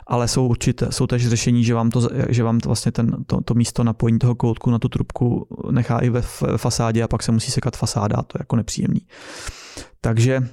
ale 0.08 0.27
jsou 0.27 0.48
určité, 0.48 0.91
jsou 0.91 1.08
tež 1.08 1.27
řešení, 1.27 1.63
že 1.63 1.74
vám 1.74 1.89
to, 1.89 2.10
že 2.29 2.43
vám 2.43 2.60
to 2.60 2.70
vlastně 2.70 2.91
ten, 2.91 3.24
to, 3.27 3.41
to 3.41 3.53
místo 3.53 3.84
napojení 3.84 4.20
toho 4.20 4.36
koutku 4.36 4.72
na 4.72 4.79
tu 4.79 4.89
trubku 4.89 5.48
nechá 5.72 6.00
i 6.00 6.10
ve 6.10 6.22
fasádě 6.58 7.03
a 7.03 7.08
pak 7.08 7.24
se 7.24 7.31
musí 7.31 7.51
sekat 7.51 7.77
fasáda 7.77 8.22
to 8.22 8.38
je 8.38 8.41
jako 8.41 8.55
nepříjemný. 8.55 9.01
Takže 10.01 10.48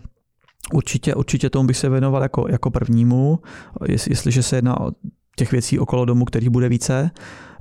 určitě, 0.72 1.14
určitě 1.14 1.50
tomu 1.50 1.66
bych 1.66 1.76
se 1.76 1.88
věnoval 1.88 2.22
jako, 2.22 2.46
jako 2.48 2.70
prvnímu, 2.70 3.38
jestliže 3.88 4.42
se 4.42 4.56
jedná 4.56 4.80
o 4.80 4.90
těch 5.36 5.52
věcí 5.52 5.78
okolo 5.78 6.04
domu, 6.04 6.24
kterých 6.24 6.50
bude 6.50 6.68
více. 6.68 7.10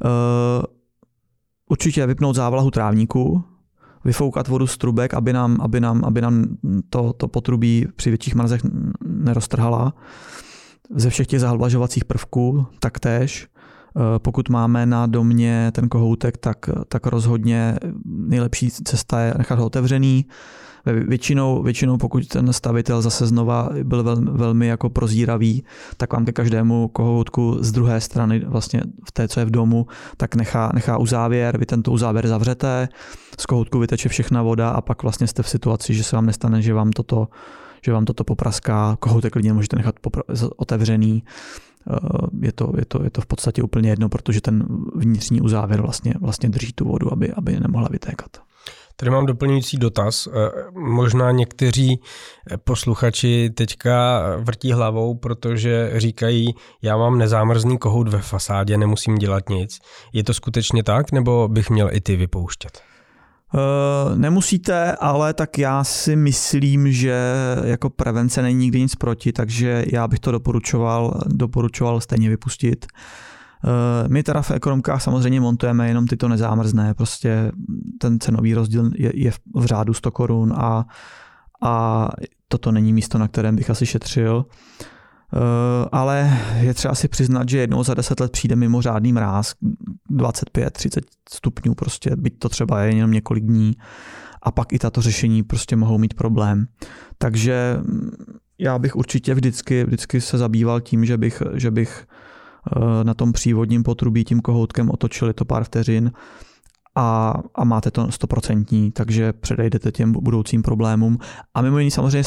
Uh, 0.06 0.10
určitě 1.70 2.06
vypnout 2.06 2.36
závlahu 2.36 2.72
trávníku, 2.72 3.44
vyfoukat 4.06 4.48
vodu 4.48 4.68
z 4.68 4.78
trubek, 4.78 5.14
aby 5.14 5.34
nám, 5.34 5.58
aby 5.62 5.80
nám, 5.80 6.06
aby 6.06 6.22
nám 6.22 6.46
to, 6.90 7.14
to 7.14 7.28
potrubí 7.28 7.88
při 7.96 8.10
větších 8.10 8.36
mrazech 8.36 8.62
neroztrhala 9.08 9.94
ze 10.96 11.10
všech 11.10 11.28
těch 11.28 11.40
zahlvažovacích 11.40 12.06
prvků 12.06 12.66
taktéž. 12.80 13.48
Eh, 13.98 14.20
pokud 14.20 14.50
máme 14.50 14.86
na 14.86 15.06
domě 15.06 15.72
ten 15.72 15.90
kohoutek, 15.90 16.38
tak, 16.38 16.70
tak 16.88 17.06
rozhodně 17.06 17.78
nejlepší 18.06 18.72
cesta 18.72 19.20
je 19.20 19.34
nechat 19.38 19.60
ho 19.60 19.66
otevřený. 19.66 20.26
Většinou, 21.08 21.64
většinou, 21.64 21.98
pokud 21.98 22.28
ten 22.28 22.54
stavitel 22.54 23.02
zase 23.02 23.28
znova 23.28 23.70
byl 23.84 24.04
velmi, 24.04 24.32
velmi 24.32 24.68
jako 24.68 24.90
prozíravý, 24.90 25.64
tak 25.98 26.14
vám 26.14 26.26
ke 26.26 26.32
každému 26.32 26.88
kohoutku 26.88 27.58
z 27.60 27.72
druhé 27.72 28.02
strany, 28.02 28.40
vlastně 28.40 28.82
v 29.06 29.12
té, 29.12 29.28
co 29.28 29.40
je 29.40 29.46
v 29.46 29.52
domu, 29.52 29.88
tak 30.18 30.36
nechá, 30.36 30.72
nechá 30.74 30.98
uzávěr, 30.98 31.58
vy 31.58 31.66
tento 31.66 31.92
uzávěr 31.92 32.28
zavřete, 32.28 32.90
z 33.40 33.46
kohoutku 33.46 33.80
vyteče 33.80 34.10
všechna 34.10 34.42
voda 34.42 34.70
a 34.70 34.82
pak 34.82 35.04
vlastně 35.04 35.28
jste 35.28 35.44
v 35.44 35.50
situaci, 35.50 35.94
že 35.94 36.04
se 36.04 36.16
vám 36.16 36.26
nestane, 36.26 36.62
že 36.62 36.74
vám 36.74 36.92
toto 36.92 37.28
že 37.88 37.94
vám 37.94 38.06
toto 38.06 38.24
popraská, 38.24 38.98
kohoutek 39.00 39.34
klidně 39.34 39.54
můžete 39.54 39.76
nechat 39.76 39.96
otevřený. 40.56 41.24
Eh, 41.24 41.96
je 42.42 42.52
to, 42.52 42.74
je, 42.78 42.86
to, 42.86 43.04
je 43.04 43.10
to 43.10 43.22
v 43.22 43.26
podstatě 43.26 43.64
úplně 43.64 43.90
jedno, 43.90 44.10
protože 44.10 44.42
ten 44.42 44.68
vnitřní 44.96 45.42
uzávěr 45.42 45.82
vlastně, 45.82 46.14
vlastně 46.22 46.50
drží 46.50 46.74
tu 46.74 46.86
vodu, 46.86 47.14
aby, 47.14 47.34
aby 47.34 47.60
nemohla 47.60 47.88
vytékat. 47.92 48.28
Tady 48.96 49.12
mám 49.12 49.26
doplňující 49.26 49.78
dotaz. 49.78 50.28
Eh, 50.28 50.32
možná 50.80 51.32
někteří 51.32 52.02
posluchači 52.64 53.50
teďka 53.50 54.22
vrtí 54.40 54.72
hlavou, 54.72 55.16
protože 55.16 55.92
říkají, 55.96 56.56
já 56.82 56.98
mám 56.98 57.18
nezámrzný 57.18 57.78
kohout 57.78 58.08
ve 58.08 58.22
fasádě, 58.22 58.78
nemusím 58.78 59.16
dělat 59.16 59.50
nic. 59.50 59.80
Je 60.14 60.24
to 60.24 60.34
skutečně 60.34 60.84
tak, 60.84 61.12
nebo 61.12 61.48
bych 61.48 61.70
měl 61.70 61.90
i 61.92 62.02
ty 62.02 62.16
vypouštět? 62.16 62.82
Uh, 63.54 64.18
nemusíte, 64.18 64.96
ale 64.96 65.34
tak 65.34 65.58
já 65.58 65.84
si 65.84 66.16
myslím, 66.16 66.92
že 66.92 67.36
jako 67.64 67.90
prevence 67.90 68.42
není 68.42 68.60
nikdy 68.60 68.80
nic 68.80 68.96
proti, 68.96 69.34
takže 69.34 69.86
já 69.94 70.08
bych 70.08 70.20
to 70.20 70.32
doporučoval, 70.32 71.22
doporučoval 71.26 72.02
stejně 72.02 72.30
vypustit. 72.30 72.86
Uh, 73.64 73.72
my 74.12 74.24
teda 74.24 74.42
v 74.42 74.52
ekonomkách 74.52 75.02
samozřejmě 75.02 75.42
montujeme 75.42 75.88
jenom 75.88 76.08
tyto 76.08 76.28
nezámrzné, 76.28 76.94
prostě 76.94 77.52
ten 78.00 78.20
cenový 78.20 78.54
rozdíl 78.54 78.92
je, 78.96 79.12
je 79.16 79.32
v 79.56 79.66
řádu 79.66 79.94
100 79.94 80.12
korun 80.12 80.54
a, 80.58 80.86
a 81.62 82.08
toto 82.48 82.72
není 82.72 82.94
místo, 82.94 83.18
na 83.18 83.28
kterém 83.28 83.56
bych 83.56 83.70
asi 83.70 83.86
šetřil. 83.86 84.36
Uh, 84.36 84.44
Eh, 84.80 84.97
ale 85.92 86.40
je 86.60 86.74
třeba 86.74 86.96
si 86.96 87.08
přiznat, 87.08 87.50
že 87.50 87.58
jednou 87.58 87.84
za 87.84 87.94
deset 87.94 88.20
let 88.20 88.32
přijde 88.32 88.56
mimořádný 88.56 89.14
mráz, 89.14 89.54
25-30 90.12 91.02
stupňů 91.30 91.74
prostě, 91.74 92.16
byť 92.16 92.40
to 92.40 92.50
třeba 92.50 92.82
je 92.82 92.96
jenom 92.96 93.12
několik 93.12 93.44
dní 93.44 93.76
a 94.42 94.52
pak 94.52 94.74
i 94.74 94.80
tato 94.80 95.02
řešení 95.02 95.44
prostě 95.44 95.76
mohou 95.76 95.98
mít 95.98 96.14
problém. 96.14 96.68
Takže 97.18 97.78
mm, 97.82 98.10
já 98.60 98.80
bych 98.80 98.96
určitě 98.96 99.34
vždycky, 99.34 99.84
vždycky 99.84 100.22
se 100.22 100.38
zabýval 100.38 100.82
tím, 100.82 101.06
že 101.06 101.18
bych, 101.18 101.44
že 101.54 101.72
bych 101.72 102.06
eh, 102.08 103.04
na 103.04 103.14
tom 103.14 103.34
přívodním 103.34 103.84
potrubí 103.84 104.24
tím 104.24 104.42
kohoutkem 104.42 104.90
otočili 104.90 105.34
to 105.34 105.46
pár 105.46 105.64
vteřin 105.64 106.12
a, 107.00 107.34
a 107.56 107.64
máte 107.64 107.92
to 107.92 108.12
stoprocentní, 108.12 108.92
takže 108.92 109.34
předejdete 109.34 109.92
těm 109.92 110.12
budoucím 110.12 110.62
problémům. 110.62 111.18
A 111.54 111.62
mimo 111.62 111.80
jiný 111.80 111.92
samozřejmě 111.92 112.24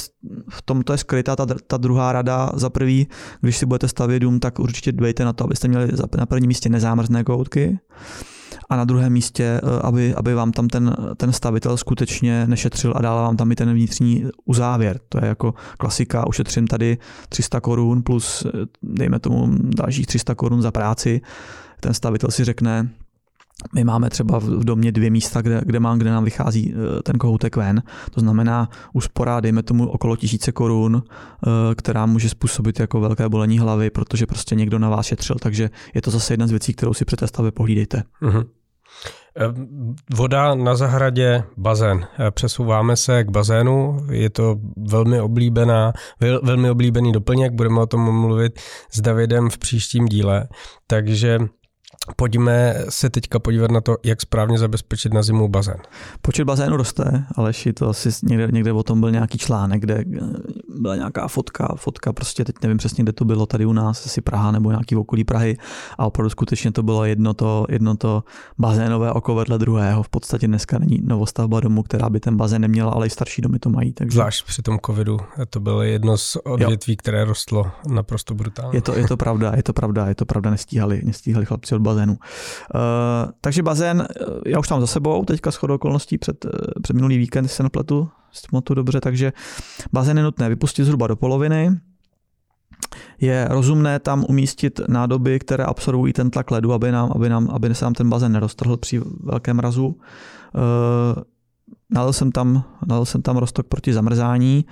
v 0.50 0.62
tomto 0.62 0.93
je 0.93 0.99
skrytá 0.99 1.37
ta, 1.37 1.47
ta 1.67 1.77
druhá 1.77 2.12
rada. 2.12 2.50
Za 2.55 2.71
prvý, 2.71 3.09
když 3.41 3.57
si 3.57 3.67
budete 3.67 3.89
stavět 3.89 4.21
dům, 4.21 4.41
tak 4.41 4.59
určitě 4.59 4.93
dbejte 4.93 5.25
na 5.25 5.33
to, 5.33 5.45
abyste 5.45 5.69
měli 5.69 5.89
na 6.19 6.27
prvním 6.27 6.49
místě 6.49 6.69
nezámrzné 6.69 7.25
koutky 7.25 7.79
a 8.69 8.77
na 8.77 8.85
druhém 8.85 9.12
místě, 9.12 9.45
eh, 9.45 9.81
aby, 9.83 10.15
aby 10.15 10.35
vám 10.35 10.53
tam 10.53 10.69
ten, 10.69 10.97
ten 11.17 11.33
stavitel 11.33 11.77
skutečně 11.77 12.47
nešetřil 12.47 12.93
a 12.97 13.03
dal 13.03 13.17
vám 13.17 13.37
tam 13.37 13.53
i 13.53 13.57
ten 13.57 13.75
vnitřní 13.75 14.25
uzávěr. 14.45 15.00
To 15.09 15.19
je 15.19 15.29
jako 15.29 15.55
klasika, 15.79 16.27
ušetřím 16.27 16.67
tady 16.67 16.99
300 17.29 17.61
korun 17.61 18.03
plus 18.03 18.47
eh, 18.47 18.50
dejme 18.83 19.19
tomu 19.19 19.49
dalších 19.62 20.07
300 20.07 20.35
korun 20.35 20.62
za 20.62 20.71
práci. 20.71 21.21
Ten 21.81 21.95
stavitel 21.95 22.31
si 22.31 22.45
řekne, 22.45 22.89
my 23.75 23.85
máme 23.85 24.11
třeba 24.11 24.38
v 24.38 24.64
domě 24.64 24.93
dvě 24.93 25.11
místa, 25.11 25.43
kde, 25.43 25.61
kde, 25.67 25.81
mám, 25.81 25.99
kde 25.99 26.11
nám 26.11 26.25
vychází 26.25 26.75
eh, 26.75 27.02
ten 27.02 27.19
kohoutek 27.19 27.57
ven. 27.57 27.83
To 28.11 28.21
znamená 28.21 28.69
úspora, 28.93 29.40
dejme 29.40 29.62
tomu 29.62 29.88
okolo 29.88 30.17
tisíce 30.17 30.52
korun, 30.52 31.02
eh, 31.02 31.75
která 31.75 32.07
může 32.07 32.29
způsobit 32.29 32.81
jako 32.81 33.00
velké 33.00 33.29
bolení 33.29 33.59
hlavy, 33.59 33.90
protože 33.90 34.26
prostě 34.26 34.55
někdo 34.55 34.79
na 34.79 34.88
vás 34.88 35.07
šetřil. 35.07 35.37
Takže 35.43 35.71
je 35.95 36.02
to 36.02 36.11
zase 36.11 36.33
jedna 36.33 36.47
z 36.47 36.50
věcí, 36.50 36.73
kterou 36.73 36.95
si 36.95 37.05
při 37.05 37.17
té 37.17 37.26
stavbě 37.26 37.52
pohlídejte. 37.52 38.02
Uh-huh. 38.23 38.45
Voda 40.14 40.55
na 40.55 40.76
zahradě, 40.76 41.43
bazén. 41.57 42.07
Přesouváme 42.31 42.97
se 42.97 43.25
k 43.25 43.31
bazénu, 43.31 44.07
je 44.11 44.31
to 44.31 44.57
velmi 44.88 45.21
oblíbená, 45.21 45.93
velmi 46.43 46.71
oblíbený 46.71 47.12
doplněk, 47.12 47.52
budeme 47.52 47.81
o 47.81 47.87
tom 47.87 48.21
mluvit 48.21 48.61
s 48.93 49.00
Davidem 49.00 49.50
v 49.50 49.59
příštím 49.59 50.07
díle. 50.07 50.49
Takže 50.87 51.38
Pojďme 52.16 52.75
se 52.88 53.11
teďka 53.11 53.38
podívat 53.38 53.70
na 53.70 53.80
to, 53.80 53.97
jak 54.04 54.20
správně 54.20 54.59
zabezpečit 54.59 55.14
na 55.14 55.23
zimu 55.23 55.49
bazén. 55.49 55.76
Počet 56.23 56.44
bazénu 56.44 56.76
roste, 56.76 57.25
ale 57.35 57.52
to 57.75 57.88
asi 57.88 58.09
někde, 58.23 58.49
někde 58.52 58.73
o 58.73 58.82
tom 58.82 59.00
byl 59.00 59.11
nějaký 59.11 59.38
článek, 59.38 59.80
kde 59.80 60.04
byla 60.80 60.97
nějaká 60.97 61.28
fotka, 61.28 61.75
fotka 61.76 62.12
prostě 62.12 62.44
teď 62.44 62.56
nevím 62.62 62.78
přesně, 62.78 63.04
kde 63.04 63.12
to 63.12 63.25
bylo, 63.25 63.47
tady 63.47 63.66
u 63.66 63.73
nás, 63.73 64.06
asi 64.06 64.20
Praha 64.20 64.50
nebo 64.50 64.70
nějaký 64.70 64.97
okolí 64.97 65.25
Prahy 65.25 65.56
a 65.99 66.06
opravdu 66.06 66.30
skutečně 66.30 66.73
to 66.73 66.82
bylo 66.82 67.04
jedno 67.04 67.35
to, 67.35 67.66
jedno 67.68 67.97
to 67.97 68.25
bazénové 68.59 69.12
oko 69.12 69.35
vedle 69.35 69.59
druhého. 69.59 70.02
V 70.02 70.09
podstatě 70.09 70.47
dneska 70.47 70.78
není 70.78 71.00
novostavba 71.04 71.61
domu, 71.61 71.82
která 71.82 72.11
by 72.11 72.20
ten 72.20 72.37
bazén 72.37 72.62
neměla, 72.62 72.92
ale 72.92 73.06
i 73.06 73.11
starší 73.11 73.42
domy 73.42 73.59
to 73.59 73.70
mají. 73.70 73.92
Takže... 73.92 74.14
Zvlášť 74.14 74.47
při 74.47 74.62
tom 74.62 74.78
covidu, 74.87 75.18
to 75.50 75.61
bylo 75.61 75.82
jedno 75.82 76.16
z 76.16 76.37
odvětví, 76.37 76.92
jo. 76.92 76.97
které 76.99 77.25
rostlo 77.25 77.70
naprosto 77.88 78.35
brutálně. 78.35 78.76
Je 78.78 78.82
to, 78.82 78.94
je 78.94 79.09
to 79.09 79.16
pravda, 79.16 79.52
je 79.56 79.62
to 79.62 79.73
pravda, 79.73 80.06
je 80.06 80.14
to 80.14 80.25
pravda, 80.25 80.50
nestíhali, 80.50 81.02
nestíhali 81.04 81.47
chlapci 81.47 81.79
bazénu. 81.80 82.12
Uh, 82.12 83.30
takže 83.40 83.62
bazén, 83.62 84.08
já 84.46 84.58
už 84.58 84.68
tam 84.68 84.80
za 84.80 84.87
sebou, 84.87 85.25
teďka 85.25 85.50
shodou 85.50 85.75
okolností 85.75 86.18
před, 86.18 86.46
před 86.82 86.94
minulý 86.94 87.18
víkend, 87.18 87.49
se 87.49 87.62
napletu, 87.62 88.08
tu 88.64 88.75
dobře, 88.75 89.00
takže 89.00 89.32
bazén 89.92 90.16
je 90.16 90.22
nutné 90.22 90.49
vypustit 90.49 90.84
zhruba 90.84 91.06
do 91.06 91.16
poloviny, 91.16 91.70
je 93.20 93.49
rozumné 93.50 93.99
tam 93.99 94.25
umístit 94.28 94.80
nádoby, 94.88 95.38
které 95.38 95.64
absorbují 95.64 96.12
ten 96.12 96.30
tlak 96.30 96.50
ledu, 96.50 96.72
aby, 96.72 96.92
nám, 96.92 97.12
aby, 97.14 97.28
nám, 97.28 97.50
aby 97.50 97.75
se 97.75 97.84
nám 97.84 97.94
ten 97.94 98.10
bazén 98.10 98.32
neroztrhl 98.32 98.76
při 98.76 99.00
velkém 99.20 99.56
mrazu. 99.56 99.87
Uh, 99.87 101.22
nalil 101.90 102.12
jsem 102.12 102.32
tam, 102.32 102.64
nalil 102.87 103.04
jsem 103.04 103.22
tam 103.22 103.37
rostok 103.37 103.66
proti 103.66 103.92
zamrzání 103.92 104.64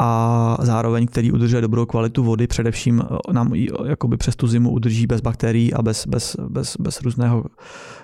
a 0.00 0.56
zároveň, 0.60 1.06
který 1.06 1.32
udržuje 1.32 1.62
dobrou 1.62 1.86
kvalitu 1.86 2.24
vody, 2.24 2.46
především 2.46 3.02
eh, 3.02 3.32
nám 3.32 3.54
jakoby 3.86 4.16
přes 4.16 4.36
tu 4.36 4.46
zimu 4.46 4.70
udrží 4.70 5.06
bez 5.06 5.20
bakterií 5.20 5.74
a 5.74 5.82
bez, 5.82 6.06
bez, 6.06 6.36
bez, 6.48 6.76
bez 6.76 7.02
různého 7.02 7.44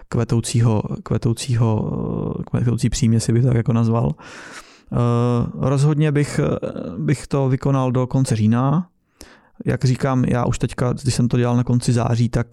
kvetoucího, 0.09 0.83
kvetoucího, 1.03 1.93
eh, 2.41 2.43
kvetoucí 2.51 2.91
příměsi 2.91 3.33
bych 3.33 3.45
tak 3.45 3.55
jako 3.55 3.73
nazval. 3.73 4.15
Eh, 4.15 4.97
rozhodně 5.55 6.13
bych, 6.13 6.41
bych 6.99 7.27
to 7.27 7.49
vykonal 7.49 7.93
do 7.93 8.07
konce 8.07 8.37
října. 8.37 8.87
Jak 9.65 9.85
říkám, 9.85 10.25
já 10.25 10.45
už 10.45 10.59
teďka, 10.59 10.93
když 10.93 11.15
jsem 11.15 11.29
to 11.29 11.39
dělal 11.39 11.57
na 11.57 11.65
konci 11.65 11.93
září, 11.93 12.29
tak 12.29 12.47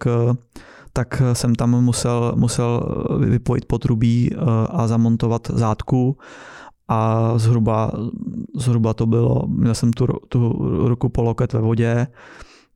tak 0.92 1.22
jsem 1.32 1.54
tam 1.54 1.70
musel, 1.70 2.32
musel 2.36 2.82
vypojit 3.18 3.64
potrubí 3.64 4.30
a 4.70 4.86
zamontovat 4.86 5.50
zátku 5.54 6.18
a 6.90 7.32
zhruba, 7.38 7.92
zhruba 8.56 8.94
to 8.94 9.06
bylo, 9.06 9.44
měl 9.46 9.74
jsem 9.74 9.92
tu, 9.92 10.06
tu 10.28 10.52
ruku 10.88 11.08
po 11.08 11.22
loket 11.22 11.52
ve 11.52 11.60
vodě, 11.60 12.06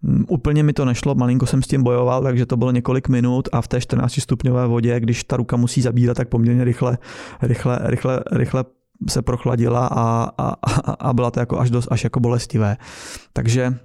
mm, 0.02 0.24
Úplně 0.28 0.62
mi 0.62 0.72
to 0.72 0.84
nešlo, 0.84 1.14
malinko 1.14 1.46
jsem 1.46 1.62
s 1.62 1.66
tím 1.66 1.82
bojoval, 1.82 2.22
takže 2.22 2.46
to 2.46 2.56
bylo 2.56 2.70
několik 2.70 3.08
minut 3.08 3.48
a 3.52 3.60
v 3.60 3.68
té 3.68 3.80
14 3.80 4.20
stupňové 4.20 4.66
vodě, 4.66 5.00
když 5.00 5.24
ta 5.24 5.36
ruka 5.36 5.56
musí 5.56 5.80
zabírat, 5.82 6.16
tak 6.16 6.28
poměrně 6.28 6.64
rychle, 6.64 6.98
rychle, 7.42 7.78
rychle, 7.82 8.20
rychle 8.32 8.64
se 9.08 9.22
prochladila 9.22 9.86
a, 9.86 10.30
a, 10.38 10.54
a 10.92 11.12
byla 11.12 11.30
to 11.30 11.40
jako 11.40 11.58
až, 11.58 11.70
dost, 11.70 11.88
až 11.90 12.04
jako 12.04 12.20
bolestivé. 12.20 12.76
Takže 13.32 13.78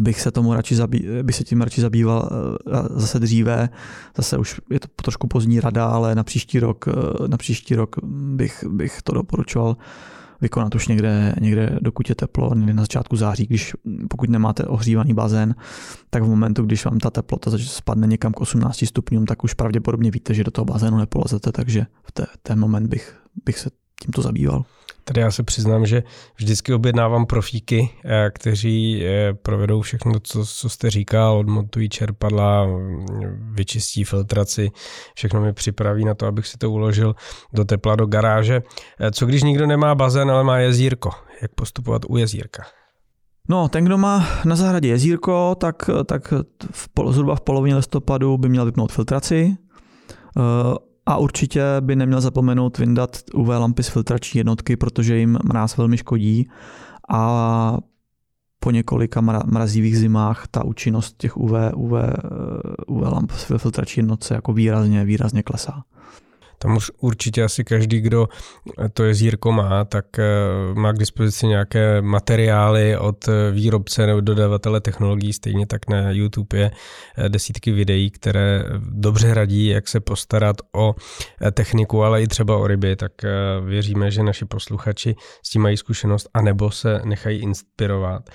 bych 0.00 0.20
se 0.20 0.30
tomu 0.30 0.54
radši 0.54 0.74
zabý, 0.76 1.06
bych 1.22 1.36
se 1.36 1.44
tím 1.44 1.60
radši 1.60 1.80
zabýval 1.80 2.28
eh, 2.32 3.00
zase 3.00 3.18
dříve. 3.18 3.68
Zase 4.16 4.38
už 4.38 4.60
je 4.70 4.80
to 4.80 4.88
trošku 4.96 5.26
pozdní 5.26 5.60
rada, 5.60 5.86
ale 5.86 6.14
na 6.14 6.24
příští 6.24 6.60
rok, 6.60 6.84
eh, 6.88 7.28
na 7.28 7.36
příští 7.36 7.74
rok 7.74 7.96
bych, 8.12 8.64
bych 8.68 9.02
to 9.02 9.14
doporučoval 9.14 9.76
vykonat 10.40 10.74
už 10.74 10.88
někde, 10.88 11.34
někde 11.40 11.78
dokud 11.80 12.08
je 12.08 12.14
teplo, 12.14 12.54
někde 12.54 12.74
na 12.74 12.82
začátku 12.82 13.16
září, 13.16 13.46
když 13.46 13.74
pokud 14.08 14.30
nemáte 14.30 14.64
ohřívaný 14.64 15.14
bazén, 15.14 15.54
tak 16.10 16.22
v 16.22 16.26
momentu, 16.26 16.62
když 16.62 16.84
vám 16.84 16.98
ta 16.98 17.10
teplota 17.10 17.50
spadne 17.58 18.06
někam 18.06 18.32
k 18.32 18.40
18 18.40 18.86
stupňům, 18.86 19.26
tak 19.26 19.44
už 19.44 19.54
pravděpodobně 19.54 20.10
víte, 20.10 20.34
že 20.34 20.44
do 20.44 20.50
toho 20.50 20.64
bazénu 20.64 20.98
nepolezete, 20.98 21.52
takže 21.52 21.86
v 22.02 22.12
té, 22.12 22.26
ten 22.42 22.60
moment 22.60 22.86
bych, 22.86 23.16
bych 23.44 23.58
se 23.58 23.70
tímto 24.02 24.22
zabýval. 24.22 24.64
Tady 25.04 25.20
já 25.20 25.30
se 25.30 25.42
přiznám, 25.42 25.86
že 25.86 26.02
vždycky 26.36 26.74
objednávám 26.74 27.26
profíky, 27.26 27.90
eh, 28.04 28.30
kteří 28.34 29.06
eh, 29.06 29.34
provedou 29.34 29.80
všechno, 29.80 30.12
co, 30.22 30.46
co 30.46 30.68
jste 30.68 30.90
říkal, 30.90 31.38
odmontují 31.38 31.88
čerpadla, 31.88 32.66
vyčistí 33.38 34.04
filtraci, 34.04 34.70
všechno 35.14 35.40
mi 35.40 35.52
připraví 35.52 36.04
na 36.04 36.14
to, 36.14 36.26
abych 36.26 36.46
si 36.46 36.58
to 36.58 36.70
uložil 36.70 37.14
do 37.52 37.64
tepla, 37.64 37.96
do 37.96 38.06
garáže. 38.06 38.62
Eh, 39.00 39.10
co 39.10 39.26
když 39.26 39.42
nikdo 39.42 39.66
nemá 39.66 39.94
bazén, 39.94 40.30
ale 40.30 40.44
má 40.44 40.58
jezírko? 40.58 41.10
Jak 41.42 41.54
postupovat 41.54 42.02
u 42.08 42.16
jezírka? 42.16 42.62
No, 43.48 43.68
ten, 43.68 43.84
kdo 43.84 43.98
má 43.98 44.26
na 44.44 44.56
zahradě 44.56 44.88
jezírko, 44.88 45.54
tak, 45.60 45.90
tak 46.06 46.32
v, 46.70 46.88
zhruba 47.10 47.36
v 47.36 47.40
polovině 47.40 47.76
listopadu 47.76 48.38
by 48.38 48.48
měl 48.48 48.64
vypnout 48.64 48.92
filtraci. 48.92 49.56
A 51.06 51.16
určitě 51.16 51.62
by 51.80 51.96
neměl 51.96 52.20
zapomenout 52.20 52.78
vyndat 52.78 53.16
UV 53.34 53.48
lampy 53.48 53.82
z 53.82 53.88
filtrační 53.88 54.38
jednotky, 54.38 54.76
protože 54.76 55.16
jim 55.16 55.38
mráz 55.44 55.76
velmi 55.76 55.96
škodí 55.96 56.48
a 57.08 57.78
po 58.60 58.70
několika 58.70 59.20
mrazivých 59.20 59.98
zimách 59.98 60.46
ta 60.50 60.64
účinnost 60.64 61.16
těch 61.16 61.36
UV, 61.36 61.52
UV, 61.74 61.92
UV 62.86 63.02
lamp 63.02 63.32
ve 63.48 63.58
filtrační 63.58 64.00
jednotce 64.00 64.34
jako 64.34 64.52
výrazně, 64.52 65.04
výrazně 65.04 65.42
klesá. 65.42 65.84
Tam 66.62 66.76
už 66.76 66.90
určitě 67.00 67.44
asi 67.44 67.64
každý, 67.64 68.00
kdo 68.00 68.28
to 68.92 69.04
jezírko 69.04 69.52
má, 69.52 69.84
tak 69.84 70.18
eh, 70.18 70.24
má 70.74 70.92
k 70.92 70.98
dispozici 70.98 71.46
nějaké 71.46 72.02
materiály 72.02 72.96
od 72.96 73.28
eh, 73.28 73.50
výrobce 73.50 74.06
nebo 74.06 74.20
dodavatele 74.20 74.80
technologií, 74.80 75.32
stejně 75.32 75.66
tak 75.66 75.88
na 75.88 76.10
YouTube 76.10 76.58
je 76.58 76.70
eh, 77.18 77.28
desítky 77.28 77.72
videí, 77.72 78.10
které 78.10 78.64
dobře 78.78 79.34
radí, 79.34 79.66
jak 79.66 79.88
se 79.88 80.00
postarat 80.00 80.56
o 80.76 80.94
techniku, 81.52 82.02
ale 82.02 82.22
i 82.22 82.26
třeba 82.26 82.56
o 82.56 82.66
ryby, 82.66 82.96
tak 82.96 83.12
věříme, 83.64 84.10
že 84.10 84.22
naši 84.22 84.44
posluchači 84.44 85.14
s 85.42 85.50
tím 85.50 85.62
mají 85.62 85.76
zkušenost 85.76 86.28
anebo 86.34 86.70
se 86.70 87.00
nechají 87.04 87.40
inspirovat. 87.40 88.30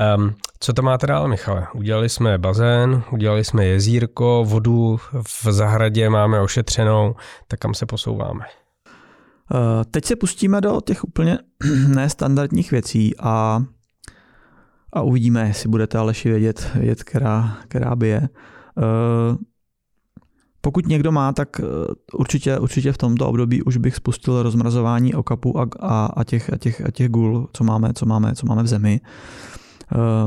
Um, 0.00 0.34
co 0.60 0.72
to 0.72 0.82
máte 0.82 1.06
dál, 1.06 1.28
Michale? 1.28 1.66
Udělali 1.74 2.08
jsme 2.08 2.38
bazén, 2.38 3.02
udělali 3.12 3.44
jsme 3.44 3.66
jezírko, 3.66 4.44
vodu 4.48 4.98
v 5.22 5.52
zahradě 5.52 6.10
máme 6.10 6.40
ošetřenou, 6.40 7.14
tak 7.48 7.60
kam 7.60 7.74
se 7.74 7.86
posouváme? 7.86 8.44
Uh, 9.54 9.58
teď 9.90 10.04
se 10.04 10.16
pustíme 10.16 10.60
do 10.60 10.80
těch 10.80 11.04
úplně 11.04 11.38
nestandardních 11.88 12.70
věcí 12.70 13.14
a, 13.18 13.64
a 14.92 15.02
uvidíme, 15.02 15.48
jestli 15.48 15.68
budete 15.68 15.98
Aleši 15.98 16.28
vědět, 16.30 16.70
vědět 16.74 17.04
která, 17.04 17.56
která 17.68 17.96
by 17.96 18.08
je. 18.08 18.20
Uh, 18.20 19.36
pokud 20.60 20.86
někdo 20.86 21.12
má, 21.12 21.32
tak 21.32 21.60
určitě, 22.12 22.58
určitě 22.58 22.92
v 22.92 22.98
tomto 22.98 23.28
období 23.28 23.62
už 23.62 23.76
bych 23.76 23.96
spustil 23.96 24.42
rozmrazování 24.42 25.14
okapu 25.14 25.60
a, 25.60 25.66
a, 25.80 26.06
a, 26.06 26.24
těch, 26.24 26.52
a, 26.52 26.56
těch, 26.56 26.86
a 26.86 26.90
těch 26.90 27.08
gul, 27.08 27.48
co 27.52 27.64
máme, 27.64 27.92
co 27.94 28.06
máme, 28.06 28.34
co 28.34 28.46
máme 28.46 28.62
v 28.62 28.66
zemi. 28.66 29.00
Eh, 29.04 29.69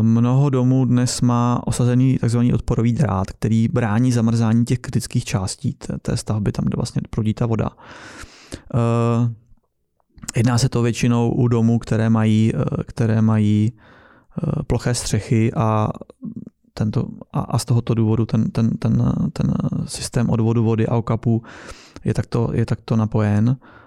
mnoho 0.01 0.49
domů 0.49 0.85
dnes 0.85 1.21
má 1.21 1.61
osazený 1.65 2.17
tzv. 2.25 2.39
odporový 2.53 2.93
drát, 2.93 3.31
který 3.31 3.67
brání 3.67 4.11
zamrzání 4.11 4.65
těch 4.65 4.79
kritických 4.79 5.25
částí 5.25 5.77
té 6.01 6.17
stavby, 6.17 6.51
tam, 6.51 6.65
kde 6.65 6.75
vlastně 6.75 7.01
proudí 7.09 7.33
ta 7.33 7.45
voda. 7.45 7.69
Eh, 8.75 9.29
jedná 10.35 10.57
se 10.57 10.69
to 10.69 10.81
většinou 10.81 11.31
u 11.31 11.47
domů, 11.47 11.79
které 11.79 12.09
mají, 12.09 12.51
eh, 12.55 12.83
které 12.83 13.21
mají 13.21 13.73
ploché 14.67 14.93
střechy 14.93 15.53
a, 15.53 15.89
tento, 16.73 17.07
a, 17.33 17.39
a 17.39 17.57
z 17.59 17.65
tohoto 17.65 17.93
důvodu 17.93 18.25
ten, 18.25 18.51
ten, 18.51 18.69
ten, 18.69 19.13
ten 19.33 19.53
systém 19.85 20.29
odvodu 20.29 20.63
vody 20.63 20.87
a 20.87 20.95
okapů 20.95 21.43
je 22.05 22.13
takto, 22.13 22.49
je 22.53 22.65
takto 22.65 22.95
napojen. 22.95 23.57
Eh, 23.59 23.82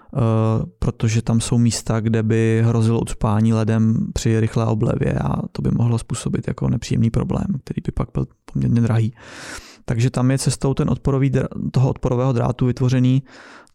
protože 0.79 1.21
tam 1.21 1.41
jsou 1.41 1.57
místa, 1.57 1.99
kde 1.99 2.23
by 2.23 2.63
hrozilo 2.65 3.01
ucpání 3.01 3.53
ledem 3.53 4.07
při 4.13 4.39
rychlé 4.39 4.65
oblevě 4.65 5.13
a 5.13 5.47
to 5.51 5.61
by 5.61 5.69
mohlo 5.71 5.97
způsobit 5.97 6.47
jako 6.47 6.69
nepříjemný 6.69 7.09
problém, 7.09 7.47
který 7.63 7.81
by 7.85 7.91
pak 7.91 8.09
byl 8.13 8.27
poměrně 8.53 8.81
drahý. 8.81 9.13
Takže 9.85 10.09
tam 10.09 10.31
je 10.31 10.37
cestou 10.37 10.73
ten 10.73 10.89
odporový, 10.89 11.31
toho 11.71 11.89
odporového 11.89 12.33
drátu 12.33 12.65
vytvořený 12.65 13.23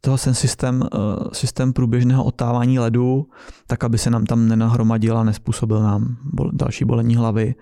toho 0.04 0.18
ten 0.18 0.34
systém, 0.34 0.82
eh, 0.82 0.98
systém 1.32 1.72
průběžného 1.72 2.24
otávání 2.24 2.78
ledu, 2.78 3.26
tak 3.66 3.84
aby 3.84 3.98
se 3.98 4.10
nám 4.10 4.26
tam 4.26 4.48
nenahromadila 4.48 5.20
a 5.20 5.24
nespůsobil 5.24 5.82
nám 5.82 6.16
další 6.52 6.84
bolení 6.84 7.16
hlavy. 7.16 7.54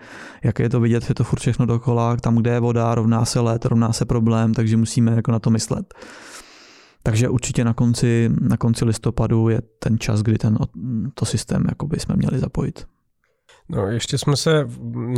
Jak 0.44 0.58
je 0.58 0.68
to 0.68 0.80
vidět, 0.80 1.08
je 1.08 1.14
to 1.14 1.24
furt 1.24 1.40
všechno 1.40 1.66
dokola, 1.66 2.16
tam, 2.16 2.36
kde 2.36 2.50
je 2.50 2.60
voda, 2.60 2.94
rovná 2.94 3.24
se 3.24 3.40
led, 3.40 3.64
rovná 3.64 3.92
se 3.92 4.04
problém, 4.04 4.54
takže 4.54 4.76
musíme 4.76 5.12
jako 5.12 5.32
na 5.32 5.38
to 5.38 5.50
myslet. 5.50 5.94
Takže 7.02 7.28
určitě 7.28 7.64
na 7.64 7.74
konci, 7.74 8.30
na 8.40 8.56
konci 8.56 8.84
listopadu 8.84 9.48
je 9.48 9.62
ten 9.78 9.98
čas, 9.98 10.22
kdy 10.22 10.38
ten, 10.38 10.58
to 11.14 11.24
systém 11.24 11.64
jakoby 11.68 12.00
jsme 12.00 12.16
měli 12.16 12.38
zapojit. 12.38 12.86
No, 13.68 13.86
ještě 13.86 14.18
jsme 14.18 14.36
se 14.36 14.68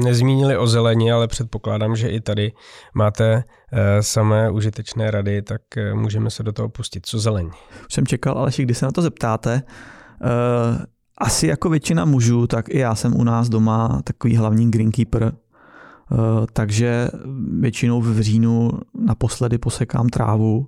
nezmínili 0.05 0.57
o 0.57 0.67
zelení, 0.67 1.13
ale 1.13 1.29
předpokládám, 1.29 1.97
že 1.97 2.09
i 2.09 2.21
tady 2.21 2.53
máte 2.95 3.45
e, 3.73 4.03
samé 4.03 4.51
užitečné 4.51 5.11
rady, 5.11 5.43
tak 5.43 5.77
e, 5.77 5.95
můžeme 5.95 6.31
se 6.31 6.43
do 6.43 6.53
toho 6.53 6.69
pustit. 6.69 7.07
Co 7.07 7.19
zelení? 7.19 7.51
Už 7.87 7.95
jsem 7.95 8.07
čekal, 8.07 8.39
ale 8.39 8.51
když 8.59 8.79
se 8.79 8.87
na 8.87 8.93
to 8.93 9.03
zeptáte, 9.03 9.55
e, 9.55 9.63
asi 11.19 11.47
jako 11.47 11.69
většina 11.69 12.05
mužů, 12.05 12.47
tak 12.47 12.69
i 12.69 12.79
já 12.79 12.95
jsem 12.95 13.17
u 13.17 13.25
nás 13.25 13.49
doma 13.49 14.01
takový 14.05 14.37
hlavní 14.37 14.71
greenkeeper, 14.71 15.33
takže 16.53 17.09
většinou 17.61 18.01
v 18.01 18.21
říjnu 18.21 18.71
naposledy 18.95 19.59
posekám 19.59 20.09
trávu 20.09 20.67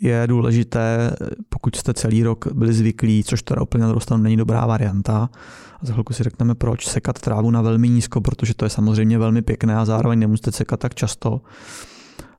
je 0.00 0.22
důležité, 0.26 1.16
pokud 1.48 1.76
jste 1.76 1.94
celý 1.94 2.22
rok 2.22 2.52
byli 2.52 2.72
zvyklí, 2.72 3.24
což 3.24 3.42
teda 3.42 3.62
úplně 3.62 3.82
na 3.82 3.88
druhou 3.88 4.16
není 4.16 4.36
dobrá 4.36 4.66
varianta, 4.66 5.30
a 5.82 5.86
za 5.86 5.92
chvilku 5.92 6.12
si 6.12 6.22
řekneme 6.22 6.54
proč, 6.54 6.88
sekat 6.88 7.20
trávu 7.20 7.50
na 7.50 7.62
velmi 7.62 7.88
nízko, 7.88 8.20
protože 8.20 8.54
to 8.54 8.64
je 8.64 8.70
samozřejmě 8.70 9.18
velmi 9.18 9.42
pěkné 9.42 9.76
a 9.76 9.84
zároveň 9.84 10.18
nemusíte 10.18 10.52
sekat 10.52 10.80
tak 10.80 10.94
často, 10.94 11.40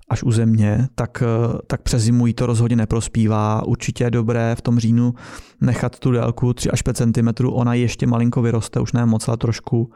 až 0.10 0.24
u 0.24 0.32
země, 0.32 0.88
tak, 0.96 1.24
tak 1.68 1.82
přes 1.82 2.02
zimu 2.02 2.28
jí 2.28 2.34
to 2.34 2.46
rozhodně 2.46 2.76
neprospívá. 2.76 3.66
Určitě 3.66 4.04
je 4.04 4.12
dobré 4.12 4.56
v 4.56 4.62
tom 4.62 4.80
říjnu 4.80 5.14
nechat 5.62 6.00
tu 6.00 6.12
délku 6.12 6.54
3 6.54 6.72
až 6.72 6.82
5 6.82 6.98
cm, 6.98 7.48
ona 7.48 7.74
ještě 7.74 8.08
malinko 8.08 8.42
vyroste, 8.42 8.80
už 8.80 8.94
ne 8.94 9.06
moc, 9.06 9.28
ale 9.28 9.38
trošku. 9.38 9.92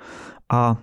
A 0.49 0.77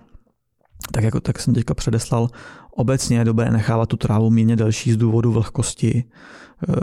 tak 0.91 1.03
jako 1.03 1.19
tak 1.19 1.39
jsem 1.39 1.53
teďka 1.53 1.73
předeslal, 1.73 2.29
obecně 2.77 3.17
je 3.17 3.25
dobré 3.25 3.51
nechávat 3.51 3.89
tu 3.89 3.97
trávu 3.97 4.29
mírně 4.29 4.55
delší 4.55 4.91
z 4.91 4.97
důvodu 4.97 5.31
vlhkosti. 5.31 6.03
Eh, 6.69 6.73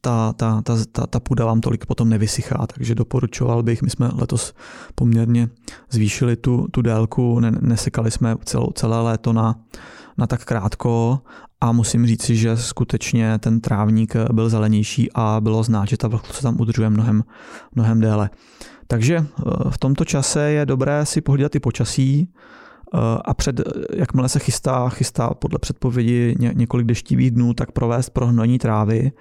ta, 0.00 0.32
ta, 0.32 0.62
ta, 0.62 0.76
ta, 0.92 1.06
ta 1.06 1.20
půda 1.20 1.44
vám 1.44 1.60
tolik 1.60 1.86
potom 1.86 2.08
nevysychá, 2.08 2.66
takže 2.74 2.94
doporučoval 2.94 3.62
bych, 3.62 3.82
my 3.82 3.90
jsme 3.90 4.10
letos 4.14 4.54
poměrně 4.94 5.48
zvýšili 5.90 6.36
tu, 6.36 6.66
tu 6.70 6.82
délku, 6.82 7.40
nesekali 7.40 8.10
jsme 8.10 8.36
celou, 8.44 8.70
celé 8.74 9.00
léto 9.00 9.32
na, 9.32 9.60
na 10.18 10.26
tak 10.26 10.44
krátko 10.44 11.20
a 11.60 11.72
musím 11.72 12.06
říct 12.06 12.22
si, 12.22 12.36
že 12.36 12.56
skutečně 12.56 13.38
ten 13.38 13.60
trávník 13.60 14.14
byl 14.32 14.48
zelenější 14.48 15.08
a 15.14 15.40
bylo 15.40 15.62
znát, 15.62 15.88
že 15.88 15.96
ta 15.96 16.08
vlhkost 16.08 16.34
se 16.34 16.42
tam 16.42 16.60
udržuje 16.60 16.90
mnohem, 16.90 17.24
mnohem 17.74 18.00
déle. 18.00 18.30
Takže 18.86 19.16
eh, 19.16 19.42
v 19.70 19.78
tomto 19.78 20.04
čase 20.04 20.50
je 20.50 20.66
dobré 20.66 21.06
si 21.06 21.20
pohlídat 21.20 21.54
i 21.54 21.60
počasí, 21.60 22.28
Eh, 22.28 22.60
a 23.24 23.34
před, 23.34 23.60
jakmile 23.94 24.28
se 24.28 24.38
chystá, 24.38 24.88
chystá 24.88 25.30
podle 25.34 25.58
předpovědi 25.58 26.34
ně, 26.38 26.52
několik 26.54 26.86
deštivých 26.86 27.30
dnů, 27.30 27.54
tak 27.54 27.72
provést 27.72 28.10
prohnojení 28.10 28.58
trávy. 28.58 29.12